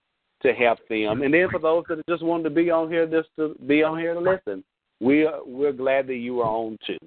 [0.44, 1.24] to help them.
[1.24, 4.00] And then for those that just wanted to be on here, just to be on
[4.00, 4.64] here to listen,
[5.02, 6.98] we are, we're glad that you are on too.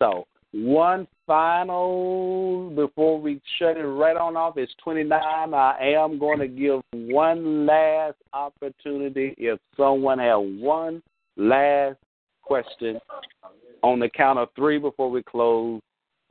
[0.00, 4.56] So one final before we shut it right on off.
[4.56, 5.20] It's 29.
[5.54, 9.34] I am going to give one last opportunity.
[9.38, 11.02] If someone has one
[11.36, 11.98] last
[12.42, 12.98] question
[13.82, 15.80] on the count of three before we close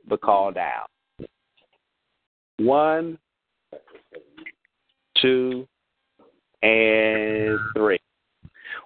[0.08, 0.86] the call down.
[2.58, 3.18] One,
[5.20, 5.66] two,
[6.62, 7.98] and three.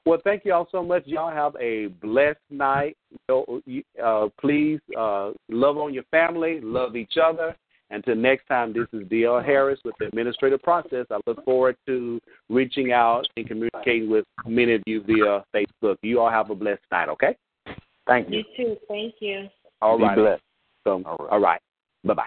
[0.06, 1.06] Well, thank you all so much.
[1.06, 2.97] Y'all have a blessed night.
[3.28, 7.56] Uh, please uh, love on your family, love each other.
[7.90, 9.40] Until next time, this is D.L.
[9.40, 11.06] Harris with the Administrative Process.
[11.10, 15.97] I look forward to reaching out and communicating with many of you via Facebook.
[16.02, 17.36] You all have a blessed night, okay?
[18.06, 18.76] Thank You You too.
[18.89, 19.48] Thank you.
[19.81, 20.43] All Be blessed.
[20.85, 21.60] So, all right.
[22.05, 22.26] Bye bye.